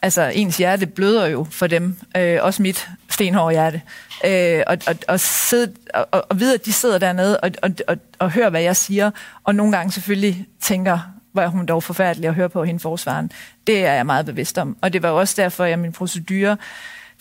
altså 0.04 0.32
ens 0.34 0.58
hjerte 0.58 0.86
bløder 0.86 1.26
jo 1.26 1.48
for 1.52 1.68
dem, 1.68 1.98
øh, 2.18 2.40
også 2.42 2.62
mit 2.62 2.90
stenhårde 3.10 3.52
hjerte. 3.52 3.82
Øh, 4.26 4.64
og, 4.68 4.78
og, 4.88 4.96
og, 5.08 5.20
sidde, 5.20 5.74
og, 5.94 6.08
og 6.12 6.40
vide, 6.40 6.54
at 6.54 6.66
de 6.66 6.74
sidder 6.74 6.98
dernede 6.98 7.40
og, 7.40 7.52
og, 7.62 7.70
og, 7.88 7.98
og 8.20 8.32
hører, 8.32 8.50
hvad 8.50 8.62
jeg 8.62 8.76
siger, 8.76 9.12
og 9.44 9.56
nogle 9.56 9.78
gange 9.78 9.92
selvfølgelig 9.92 10.46
tænker, 10.62 11.00
hvor 11.32 11.42
er 11.42 11.48
hun 11.48 11.66
dog 11.66 11.84
forfærdelig 11.84 12.28
at 12.28 12.36
høre 12.36 12.50
på 12.50 12.64
hende 12.64 12.80
forsvaren. 12.80 13.32
Det 13.68 13.86
er 13.86 13.94
jeg 13.94 14.06
meget 14.06 14.26
bevidst 14.26 14.58
om. 14.58 14.78
Og 14.82 14.94
det 14.94 15.02
var 15.04 15.10
også 15.10 15.42
derfor, 15.42 15.64
at 15.64 15.80
min 15.80 15.92
procedure, 15.92 16.58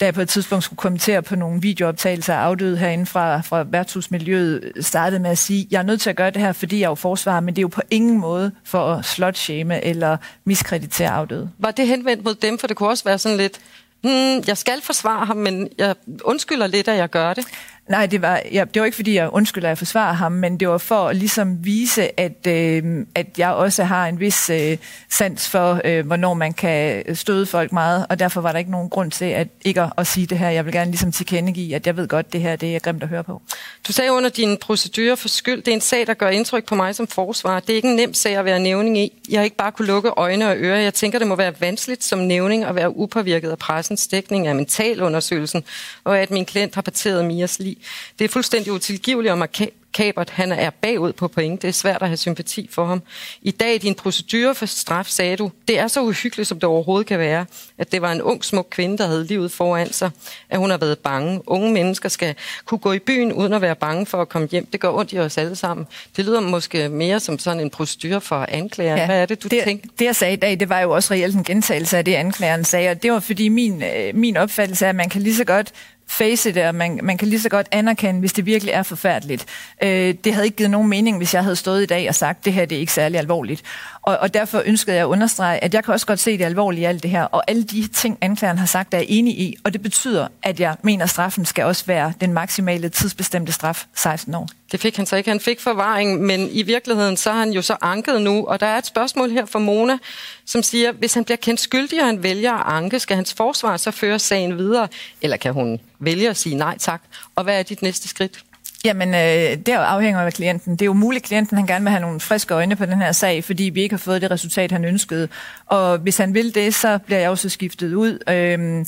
da 0.02 0.06
jeg 0.06 0.14
på 0.14 0.20
et 0.20 0.28
tidspunkt 0.28 0.64
skulle 0.64 0.78
kommentere 0.78 1.22
på 1.22 1.36
nogle 1.36 1.60
videooptagelser 1.60 2.34
af 2.34 2.38
afdøde 2.38 2.76
herinde 2.76 3.06
fra, 3.06 3.40
fra 3.40 3.62
værtshusmiljøet, 3.62 4.72
startede 4.80 5.20
med 5.20 5.30
at 5.30 5.38
sige, 5.38 5.68
jeg 5.70 5.78
er 5.78 5.82
nødt 5.82 6.00
til 6.00 6.10
at 6.10 6.16
gøre 6.16 6.30
det 6.30 6.42
her, 6.42 6.52
fordi 6.52 6.78
jeg 6.78 6.84
er 6.84 6.90
jo 6.90 6.94
forsvarer, 6.94 7.40
men 7.40 7.56
det 7.56 7.60
er 7.60 7.62
jo 7.62 7.68
på 7.68 7.82
ingen 7.90 8.18
måde 8.18 8.52
for 8.64 8.92
at 8.92 9.04
slot 9.04 9.50
eller 9.50 10.16
miskreditere 10.44 11.10
afdøde. 11.10 11.50
Var 11.58 11.70
det 11.70 11.86
henvendt 11.86 12.24
mod 12.24 12.34
dem? 12.34 12.58
For 12.58 12.66
det 12.66 12.76
kunne 12.76 12.88
også 12.88 13.04
være 13.04 13.18
sådan 13.18 13.38
lidt, 13.38 13.60
hmm, 14.02 14.44
jeg 14.46 14.56
skal 14.56 14.82
forsvare 14.82 15.26
ham, 15.26 15.36
men 15.36 15.68
jeg 15.78 15.94
undskylder 16.24 16.66
lidt, 16.66 16.88
at 16.88 16.96
jeg 16.96 17.10
gør 17.10 17.34
det. 17.34 17.44
Nej, 17.92 18.06
det 18.06 18.22
var, 18.22 18.42
ja, 18.52 18.64
det 18.74 18.80
var 18.80 18.86
ikke, 18.86 18.94
fordi 18.94 19.14
jeg 19.14 19.28
undskylder, 19.32 19.68
at 19.68 19.70
jeg 19.70 19.78
forsvarer 19.78 20.12
ham, 20.12 20.32
men 20.32 20.60
det 20.60 20.68
var 20.68 20.78
for 20.78 21.08
at 21.08 21.16
ligesom 21.16 21.64
vise, 21.64 22.20
at, 22.20 22.46
øh, 22.46 23.06
at 23.14 23.26
jeg 23.38 23.50
også 23.50 23.84
har 23.84 24.06
en 24.06 24.20
vis 24.20 24.50
øh, 24.50 24.76
sans 25.10 25.48
for, 25.48 25.80
øh, 25.84 26.06
hvornår 26.06 26.34
man 26.34 26.52
kan 26.52 27.04
støde 27.16 27.46
folk 27.46 27.72
meget, 27.72 28.06
og 28.08 28.18
derfor 28.18 28.40
var 28.40 28.52
der 28.52 28.58
ikke 28.58 28.70
nogen 28.70 28.90
grund 28.90 29.10
til 29.10 29.24
at 29.24 29.48
ikke 29.64 29.82
at, 29.82 29.92
at 29.98 30.06
sige 30.06 30.26
det 30.26 30.38
her. 30.38 30.48
Jeg 30.48 30.64
vil 30.64 30.72
gerne 30.72 30.90
ligesom 30.90 31.12
tilkendegive, 31.12 31.74
at 31.74 31.86
jeg 31.86 31.96
ved 31.96 32.08
godt, 32.08 32.32
det 32.32 32.40
her 32.40 32.56
det 32.56 32.74
er 32.74 32.78
grimt 32.78 33.02
at 33.02 33.08
høre 33.08 33.24
på. 33.24 33.42
Du 33.86 33.92
sagde 33.92 34.12
under 34.12 34.30
din 34.30 34.56
procedure 34.56 35.16
for 35.16 35.28
skyld, 35.28 35.62
det 35.62 35.68
er 35.68 35.74
en 35.74 35.80
sag, 35.80 36.06
der 36.06 36.14
gør 36.14 36.28
indtryk 36.28 36.64
på 36.64 36.74
mig 36.74 36.94
som 36.94 37.06
forsvar. 37.06 37.60
Det 37.60 37.70
er 37.70 37.76
ikke 37.76 37.88
en 37.88 37.96
nem 37.96 38.14
sag 38.14 38.36
at 38.36 38.44
være 38.44 38.60
nævning 38.60 38.98
i. 38.98 39.12
Jeg 39.30 39.38
har 39.38 39.44
ikke 39.44 39.56
bare 39.56 39.72
kunne 39.72 39.86
lukke 39.86 40.08
øjne 40.16 40.48
og 40.48 40.56
ører. 40.56 40.80
Jeg 40.80 40.94
tænker, 40.94 41.18
det 41.18 41.28
må 41.28 41.36
være 41.36 41.52
vanskeligt 41.60 42.04
som 42.04 42.18
nævning 42.18 42.64
at 42.64 42.74
være 42.74 42.96
upåvirket 42.96 43.50
af 43.50 43.58
pressens 43.58 44.06
dækning 44.06 44.46
af 44.46 44.54
mentalundersøgelsen, 44.54 45.64
og 46.04 46.18
at 46.18 46.30
min 46.30 46.44
klient 46.44 46.74
har 46.74 46.82
parteret 46.82 47.24
Mias 47.24 47.58
liv. 47.58 47.76
Det 48.18 48.24
er 48.24 48.28
fuldstændig 48.28 48.72
utilgiveligt 48.72 49.32
og 49.32 49.38
makabert. 49.38 50.30
Han 50.30 50.52
er 50.52 50.70
bagud 50.70 51.12
på 51.12 51.28
point. 51.28 51.62
Det 51.62 51.68
er 51.68 51.72
svært 51.72 52.02
at 52.02 52.08
have 52.08 52.16
sympati 52.16 52.68
for 52.72 52.84
ham. 52.86 53.02
I 53.42 53.50
dag 53.50 53.74
i 53.74 53.78
din 53.78 53.94
procedure 53.94 54.54
for 54.54 54.66
straf 54.66 55.06
sagde 55.06 55.36
du, 55.36 55.50
det 55.68 55.78
er 55.78 55.88
så 55.88 56.02
uhyggeligt, 56.02 56.48
som 56.48 56.60
det 56.60 56.64
overhovedet 56.68 57.06
kan 57.06 57.18
være, 57.18 57.46
at 57.78 57.92
det 57.92 58.02
var 58.02 58.12
en 58.12 58.22
ung, 58.22 58.44
smuk 58.44 58.66
kvinde, 58.70 58.98
der 58.98 59.06
havde 59.06 59.24
livet 59.24 59.52
foran 59.52 59.92
sig, 59.92 60.10
at 60.50 60.58
hun 60.58 60.70
har 60.70 60.78
været 60.78 60.98
bange. 60.98 61.40
Unge 61.46 61.72
mennesker 61.72 62.08
skal 62.08 62.34
kunne 62.64 62.78
gå 62.78 62.92
i 62.92 62.98
byen 62.98 63.32
uden 63.32 63.52
at 63.52 63.60
være 63.60 63.76
bange 63.76 64.06
for 64.06 64.20
at 64.22 64.28
komme 64.28 64.48
hjem. 64.48 64.66
Det 64.66 64.80
gør 64.80 64.90
ondt 64.90 65.12
i 65.12 65.18
os 65.18 65.38
alle 65.38 65.56
sammen. 65.56 65.86
Det 66.16 66.24
lyder 66.24 66.40
måske 66.40 66.88
mere 66.88 67.20
som 67.20 67.38
sådan 67.38 67.60
en 67.60 67.70
procedure 67.70 68.20
for 68.20 68.46
anklager. 68.48 68.96
Ja, 68.96 69.06
Hvad 69.06 69.22
er 69.22 69.26
det, 69.26 69.42
du 69.42 69.48
det, 69.48 69.62
tænker? 69.64 69.88
Det, 69.98 70.04
jeg 70.04 70.16
sagde 70.16 70.32
i 70.32 70.36
dag, 70.36 70.60
det 70.60 70.68
var 70.68 70.80
jo 70.80 70.90
også 70.90 71.14
reelt 71.14 71.34
en 71.34 71.44
gentagelse 71.44 71.98
af 71.98 72.04
det, 72.04 72.14
anklageren 72.14 72.64
sagde, 72.64 72.90
og 72.90 73.02
det 73.02 73.12
var 73.12 73.20
fordi 73.20 73.48
min, 73.48 73.82
øh, 73.82 74.14
min 74.14 74.36
opfattelse 74.36 74.84
er, 74.84 74.88
at 74.88 74.96
man 74.96 75.08
kan 75.08 75.22
lige 75.22 75.36
så 75.36 75.44
godt 75.44 75.72
face 76.12 76.52
det, 76.52 76.66
og 76.66 76.74
man, 76.74 77.00
man 77.02 77.18
kan 77.18 77.28
lige 77.28 77.40
så 77.40 77.48
godt 77.48 77.66
anerkende, 77.70 78.20
hvis 78.20 78.32
det 78.32 78.46
virkelig 78.46 78.72
er 78.72 78.82
forfærdeligt. 78.82 79.46
Øh, 79.82 80.14
det 80.24 80.34
havde 80.34 80.46
ikke 80.46 80.56
givet 80.56 80.70
nogen 80.70 80.88
mening, 80.88 81.16
hvis 81.16 81.34
jeg 81.34 81.42
havde 81.42 81.56
stået 81.56 81.82
i 81.82 81.86
dag 81.86 82.08
og 82.08 82.14
sagt, 82.14 82.44
det 82.44 82.52
her 82.52 82.64
det 82.64 82.76
er 82.76 82.80
ikke 82.80 82.92
særlig 82.92 83.18
alvorligt. 83.18 83.62
Og, 84.02 84.18
og 84.18 84.34
derfor 84.34 84.62
ønskede 84.64 84.96
jeg 84.96 85.02
at 85.02 85.08
understrege, 85.08 85.64
at 85.64 85.74
jeg 85.74 85.84
kan 85.84 85.94
også 85.94 86.06
godt 86.06 86.18
se 86.18 86.38
det 86.38 86.44
alvorlige 86.44 86.82
i 86.82 86.84
alt 86.84 87.02
det 87.02 87.10
her, 87.10 87.22
og 87.22 87.42
alle 87.48 87.62
de 87.62 87.86
ting, 87.86 88.18
anklageren 88.20 88.58
har 88.58 88.66
sagt, 88.66 88.94
er 88.94 88.98
jeg 88.98 89.06
enig 89.08 89.38
i, 89.38 89.56
og 89.64 89.72
det 89.72 89.82
betyder, 89.82 90.28
at 90.42 90.60
jeg 90.60 90.76
mener, 90.82 91.04
at 91.04 91.10
straffen 91.10 91.44
skal 91.44 91.64
også 91.64 91.84
være 91.86 92.12
den 92.20 92.32
maksimale 92.32 92.88
tidsbestemte 92.88 93.52
straf, 93.52 93.84
16 93.94 94.34
år. 94.34 94.48
Det 94.72 94.80
fik 94.80 94.96
han 94.96 95.06
så 95.06 95.16
ikke. 95.16 95.30
Han 95.30 95.40
fik 95.40 95.60
forvaring, 95.60 96.20
men 96.20 96.48
i 96.50 96.62
virkeligheden 96.62 97.16
så 97.16 97.32
har 97.32 97.38
han 97.38 97.50
jo 97.50 97.62
så 97.62 97.76
anket 97.82 98.20
nu. 98.20 98.46
Og 98.46 98.60
der 98.60 98.66
er 98.66 98.78
et 98.78 98.86
spørgsmål 98.86 99.30
her 99.30 99.46
fra 99.46 99.58
Mona, 99.58 99.98
som 100.44 100.62
siger, 100.62 100.92
hvis 100.92 101.14
han 101.14 101.24
bliver 101.24 101.36
kendt 101.36 101.60
skyldig, 101.60 102.00
og 102.00 102.06
han 102.06 102.22
vælger 102.22 102.52
at 102.52 102.72
anke, 102.72 102.98
skal 102.98 103.16
hans 103.16 103.34
forsvar 103.34 103.76
så 103.76 103.90
føre 103.90 104.18
sagen 104.18 104.58
videre? 104.58 104.88
Eller 105.22 105.36
kan 105.36 105.52
hun 105.52 105.80
vælge 105.98 106.30
at 106.30 106.36
sige 106.36 106.54
nej 106.54 106.78
tak? 106.78 107.02
Og 107.36 107.44
hvad 107.44 107.58
er 107.58 107.62
dit 107.62 107.82
næste 107.82 108.08
skridt? 108.08 108.44
Jamen, 108.84 109.08
øh, 109.08 109.56
det 109.66 109.68
afhænger 109.68 110.20
af 110.20 110.32
klienten. 110.32 110.72
Det 110.72 110.82
er 110.82 110.86
jo 110.86 110.92
muligt, 110.92 111.22
at 111.22 111.28
klienten 111.28 111.56
han 111.56 111.66
gerne 111.66 111.84
vil 111.84 111.90
have 111.90 112.00
nogle 112.00 112.20
friske 112.20 112.54
øjne 112.54 112.76
på 112.76 112.86
den 112.86 113.02
her 113.02 113.12
sag, 113.12 113.44
fordi 113.44 113.64
vi 113.64 113.82
ikke 113.82 113.92
har 113.92 113.98
fået 113.98 114.22
det 114.22 114.30
resultat, 114.30 114.72
han 114.72 114.84
ønskede. 114.84 115.28
Og 115.66 115.98
hvis 115.98 116.16
han 116.16 116.34
vil 116.34 116.54
det, 116.54 116.74
så 116.74 116.98
bliver 116.98 117.20
jeg 117.20 117.30
også 117.30 117.48
skiftet 117.48 117.94
ud. 117.94 118.18
Øh, 118.28 118.86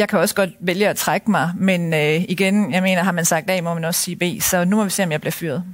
jeg 0.00 0.08
kan 0.08 0.18
også 0.18 0.34
godt 0.34 0.50
vælge 0.60 0.88
at 0.88 0.96
trække 0.96 1.30
mig, 1.30 1.52
men 1.56 1.94
øh, 1.94 2.24
igen, 2.28 2.72
jeg 2.72 2.82
mener, 2.82 3.02
har 3.02 3.12
man 3.12 3.24
sagt 3.24 3.50
A, 3.50 3.60
må 3.60 3.74
man 3.74 3.84
også 3.84 4.00
sige 4.00 4.16
B, 4.16 4.42
så 4.42 4.64
nu 4.64 4.76
må 4.76 4.84
vi 4.84 4.90
se, 4.90 5.02
om 5.02 5.12
jeg 5.12 5.20
bliver 5.20 5.32
fyret. 5.32 5.64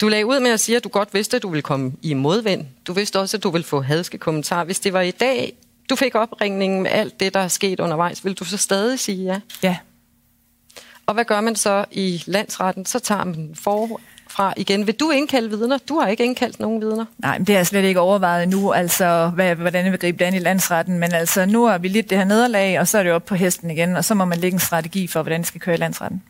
Du 0.00 0.08
lagde 0.08 0.26
ud 0.26 0.40
med 0.40 0.50
at 0.50 0.60
sige, 0.60 0.76
at 0.76 0.84
du 0.84 0.88
godt 0.88 1.14
vidste, 1.14 1.36
at 1.36 1.42
du 1.42 1.48
ville 1.48 1.62
komme 1.62 1.92
i 2.02 2.14
modvind. 2.14 2.66
Du 2.86 2.92
vidste 2.92 3.20
også, 3.20 3.36
at 3.36 3.42
du 3.42 3.50
ville 3.50 3.64
få 3.64 3.80
hadske 3.80 4.18
kommentarer. 4.18 4.64
Hvis 4.64 4.80
det 4.80 4.92
var 4.92 5.00
i 5.00 5.10
dag, 5.10 5.52
du 5.90 5.96
fik 5.96 6.14
opringningen 6.14 6.82
med 6.82 6.90
alt 6.90 7.20
det, 7.20 7.34
der 7.34 7.40
er 7.40 7.48
sket 7.48 7.80
undervejs, 7.80 8.24
vil 8.24 8.34
du 8.34 8.44
så 8.44 8.56
stadig 8.56 8.98
sige 8.98 9.24
ja? 9.24 9.40
Ja. 9.62 9.76
Og 11.06 11.14
hvad 11.14 11.24
gør 11.24 11.40
man 11.40 11.56
så 11.56 11.84
i 11.90 12.22
landsretten? 12.26 12.86
Så 12.86 12.98
tager 12.98 13.24
man 13.24 13.50
for 13.54 14.00
fra 14.40 14.54
igen. 14.56 14.86
Vil 14.86 14.94
du 14.94 15.10
indkalde 15.10 15.48
vidner? 15.48 15.78
Du 15.78 15.98
har 15.98 16.08
ikke 16.08 16.24
indkaldt 16.24 16.60
nogen 16.60 16.80
vidner. 16.80 17.04
Nej, 17.18 17.38
det 17.38 17.48
har 17.48 17.54
jeg 17.54 17.66
slet 17.66 17.84
ikke 17.84 18.00
overvejet 18.00 18.48
nu, 18.48 18.72
altså 18.72 19.30
hvad, 19.34 19.54
hvordan 19.54 19.84
jeg 19.84 19.92
vil 19.92 20.00
gribe 20.00 20.18
det 20.18 20.24
an 20.24 20.34
i 20.34 20.38
landsretten. 20.38 20.98
Men 20.98 21.12
altså, 21.12 21.46
nu 21.46 21.66
har 21.66 21.78
vi 21.78 21.88
lidt 21.88 22.10
det 22.10 22.18
her 22.18 22.24
nederlag, 22.24 22.80
og 22.80 22.88
så 22.88 22.98
er 22.98 23.02
det 23.02 23.12
op 23.12 23.24
på 23.24 23.34
hesten 23.34 23.70
igen, 23.70 23.96
og 23.96 24.04
så 24.04 24.14
må 24.14 24.24
man 24.24 24.38
lægge 24.38 24.54
en 24.54 24.60
strategi 24.60 25.06
for, 25.06 25.22
hvordan 25.22 25.40
det 25.40 25.46
skal 25.46 25.60
køre 25.60 25.74
i 25.74 25.78
landsretten. 25.78 26.22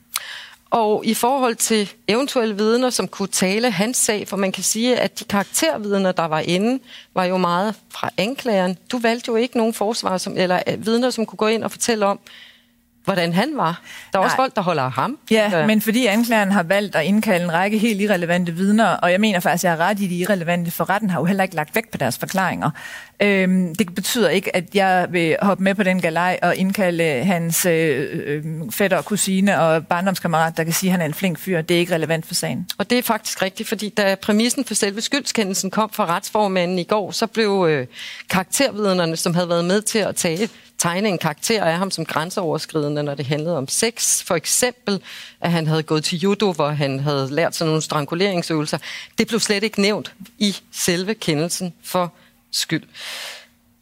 Og 0.70 1.02
i 1.04 1.14
forhold 1.14 1.56
til 1.56 1.92
eventuelle 2.08 2.56
vidner, 2.56 2.90
som 2.90 3.08
kunne 3.08 3.28
tale 3.28 3.70
hans 3.70 3.96
sag, 3.96 4.28
for 4.28 4.36
man 4.36 4.52
kan 4.52 4.62
sige, 4.62 4.96
at 4.96 5.18
de 5.18 5.24
karaktervidner, 5.24 6.12
der 6.12 6.24
var 6.24 6.40
inde, 6.40 6.82
var 7.14 7.24
jo 7.24 7.36
meget 7.36 7.74
fra 7.90 8.10
anklageren. 8.16 8.78
Du 8.92 8.98
valgte 8.98 9.28
jo 9.28 9.36
ikke 9.36 9.56
nogen 9.56 9.74
forsvar, 9.74 10.18
som, 10.18 10.34
eller 10.36 10.62
vidner, 10.78 11.10
som 11.10 11.26
kunne 11.26 11.36
gå 11.36 11.46
ind 11.46 11.64
og 11.64 11.70
fortælle 11.70 12.06
om, 12.06 12.18
hvordan 13.14 13.32
han 13.32 13.48
var. 13.56 13.82
Der 14.12 14.18
er 14.18 14.22
Nej. 14.22 14.24
også 14.24 14.36
folk, 14.36 14.56
der 14.56 14.62
holder 14.62 14.82
af 14.82 14.92
ham. 14.92 15.18
Ja, 15.30 15.50
ja, 15.52 15.66
men 15.66 15.80
fordi 15.80 16.06
anklageren 16.06 16.52
har 16.52 16.62
valgt 16.62 16.96
at 16.96 17.04
indkalde 17.04 17.44
en 17.44 17.52
række 17.52 17.78
helt 17.78 18.00
irrelevante 18.00 18.52
vidner, 18.52 18.86
og 18.86 19.12
jeg 19.12 19.20
mener 19.20 19.40
faktisk, 19.40 19.64
at 19.64 19.68
jeg 19.68 19.78
har 19.78 19.90
ret 19.90 20.00
i 20.00 20.06
de 20.06 20.16
irrelevante, 20.16 20.70
for 20.70 20.90
retten 20.90 21.10
har 21.10 21.20
jo 21.20 21.24
heller 21.24 21.42
ikke 21.42 21.56
lagt 21.56 21.74
vægt 21.74 21.90
på 21.90 21.98
deres 21.98 22.18
forklaringer. 22.18 22.70
Øhm, 23.22 23.74
det 23.74 23.94
betyder 23.94 24.28
ikke, 24.28 24.56
at 24.56 24.74
jeg 24.74 25.06
vil 25.10 25.36
hoppe 25.42 25.64
med 25.64 25.74
på 25.74 25.82
den 25.82 26.00
galej 26.00 26.38
og 26.42 26.56
indkalde 26.56 27.24
hans 27.24 27.66
øh, 27.66 28.08
øh, 28.12 28.44
fætter 28.70 28.96
og 28.96 29.04
kusine 29.04 29.60
og 29.60 29.86
barndomskammerat, 29.86 30.56
der 30.56 30.64
kan 30.64 30.72
sige, 30.72 30.90
at 30.90 30.92
han 30.92 31.00
er 31.00 31.06
en 31.06 31.14
flink 31.14 31.38
fyr. 31.38 31.62
Det 31.62 31.74
er 31.74 31.78
ikke 31.78 31.94
relevant 31.94 32.26
for 32.26 32.34
sagen. 32.34 32.68
Og 32.78 32.90
det 32.90 32.98
er 32.98 33.02
faktisk 33.02 33.42
rigtigt, 33.42 33.68
fordi 33.68 33.88
da 33.88 34.14
præmissen 34.14 34.64
for 34.64 34.74
selve 34.74 35.00
skyldskendelsen 35.00 35.70
kom 35.70 35.90
fra 35.92 36.06
retsformanden 36.06 36.78
i 36.78 36.84
går, 36.84 37.10
så 37.10 37.26
blev 37.26 37.66
øh, 37.68 37.86
karaktervidnerne, 38.30 39.16
som 39.16 39.34
havde 39.34 39.48
været 39.48 39.64
med 39.64 39.82
til 39.82 39.98
at 39.98 40.16
tale, 40.16 40.48
tegne 40.80 41.08
en 41.08 41.18
karakter 41.18 41.64
af 41.64 41.78
ham 41.78 41.90
som 41.90 42.04
grænseoverskridende, 42.04 43.02
når 43.02 43.14
det 43.14 43.26
handlede 43.26 43.58
om 43.58 43.68
sex. 43.68 44.22
For 44.22 44.34
eksempel, 44.34 45.02
at 45.40 45.52
han 45.52 45.66
havde 45.66 45.82
gået 45.82 46.04
til 46.04 46.18
judo, 46.18 46.52
hvor 46.52 46.68
han 46.68 47.00
havde 47.00 47.28
lært 47.30 47.56
sig 47.56 47.66
nogle 47.66 47.82
stranguleringsøvelser. 47.82 48.78
Det 49.18 49.28
blev 49.28 49.40
slet 49.40 49.64
ikke 49.64 49.80
nævnt 49.80 50.14
i 50.38 50.56
selve 50.72 51.14
kendelsen 51.14 51.74
for 51.84 52.12
skyld. 52.50 52.82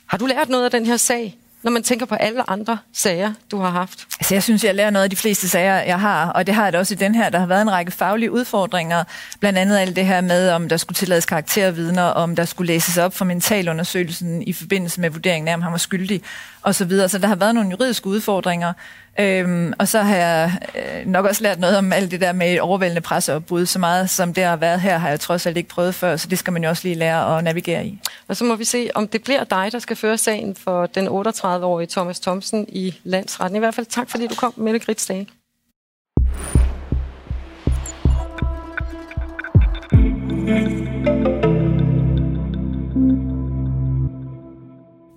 Har 0.07 0.19
du 0.19 0.27
lært 0.27 0.49
noget 0.49 0.65
af 0.65 0.71
den 0.71 0.87
her 0.87 0.97
sag? 0.97 1.39
når 1.63 1.71
man 1.71 1.83
tænker 1.83 2.07
på 2.07 2.15
alle 2.15 2.51
andre 2.51 2.79
sager, 2.93 3.33
du 3.51 3.59
har 3.59 3.71
haft? 3.71 4.07
Altså, 4.21 4.35
jeg 4.35 4.43
synes, 4.43 4.65
jeg 4.65 4.75
lærer 4.75 4.91
noget 4.91 5.05
af 5.05 5.11
de 5.11 5.17
fleste 5.17 5.49
sager, 5.49 5.75
jeg 5.75 6.01
har, 6.01 6.31
og 6.31 6.47
det 6.47 6.55
har 6.55 6.65
jeg 6.65 6.73
da 6.73 6.79
også 6.79 6.95
i 6.95 6.97
den 6.97 7.15
her. 7.15 7.31
Der 7.31 7.39
har 7.39 7.47
været 7.47 7.63
en 7.63 7.71
række 7.71 7.93
faglige 7.93 8.33
udfordringer, 8.33 9.05
blandt 9.41 9.59
andet 9.59 9.79
alt 9.79 9.97
det 9.97 10.07
her 10.07 10.21
med, 10.21 10.51
om 10.51 10.69
der 10.69 10.77
skulle 10.77 10.97
tillades 10.97 11.27
karaktervidner, 11.27 12.03
om 12.03 12.37
der 12.37 12.45
skulle 12.45 12.73
læses 12.73 12.99
op 12.99 13.15
for 13.15 13.25
mentalundersøgelsen 13.25 14.43
i 14.43 14.53
forbindelse 14.53 15.01
med 15.01 15.11
vurderingen 15.11 15.49
af, 15.49 15.55
om 15.55 15.63
han 15.63 15.73
var 15.73 15.79
skyldig, 15.79 16.23
og 16.69 16.75
så 16.75 16.85
videre. 16.85 17.09
Så 17.09 17.19
der 17.19 17.27
har 17.27 17.37
været 17.37 17.55
nogle 17.55 17.71
juridiske 17.71 18.07
udfordringer, 18.07 18.73
Øhm, 19.21 19.73
og 19.79 19.89
så 19.89 20.03
har 20.03 20.17
jeg 20.17 20.53
øh, 20.75 21.07
nok 21.07 21.27
også 21.27 21.43
lært 21.43 21.59
noget 21.59 21.77
om 21.79 21.93
alt 21.93 22.11
det 22.11 22.21
der 22.21 22.33
med 22.33 22.61
overvældende 22.61 23.01
presseopbud. 23.01 23.67
Så 23.67 23.79
meget 23.79 24.11
som 24.11 24.35
det 24.35 24.45
har 24.45 24.57
været 24.57 24.81
her, 24.81 24.99
har 24.99 25.09
jeg 25.09 25.21
trods 25.21 25.47
alt 25.47 25.57
ikke 25.57 25.69
prøvet 25.69 25.95
før, 25.95 26.17
så 26.17 26.29
det 26.29 26.39
skal 26.39 26.53
man 26.53 26.63
jo 26.63 26.69
også 26.69 26.89
lige 26.89 26.95
lære 26.95 27.39
at 27.39 27.45
navigere 27.45 27.87
i. 27.87 27.99
Og 28.29 28.37
så 28.37 28.45
må 28.45 28.57
vi 28.57 28.65
se, 28.65 28.91
om 28.95 29.09
det 29.09 29.23
bliver 29.23 29.45
dig, 29.45 29.69
der 29.73 29.79
skal 29.79 29.97
føre 29.97 30.19
sagen 30.19 30.55
for 30.55 30.87
den 30.87 31.09
38-årige 31.09 31.89
Thomas 31.91 32.21
Thomsen 32.21 32.67
i 32.69 32.95
landsretten. 33.05 33.57
I 33.57 33.59
hvert 33.59 33.75
fald 33.75 33.87
tak, 33.87 34.11
fordi 34.11 34.27
du 34.27 34.35
kom, 34.35 34.53
Mette 34.57 34.79
Gritsdage. 34.79 35.29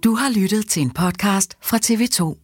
Du 0.04 0.16
har 0.16 0.30
lyttet 0.30 0.68
til 0.68 0.82
en 0.82 0.90
podcast 0.90 1.58
fra 1.62 1.78
TV2. 1.78 2.41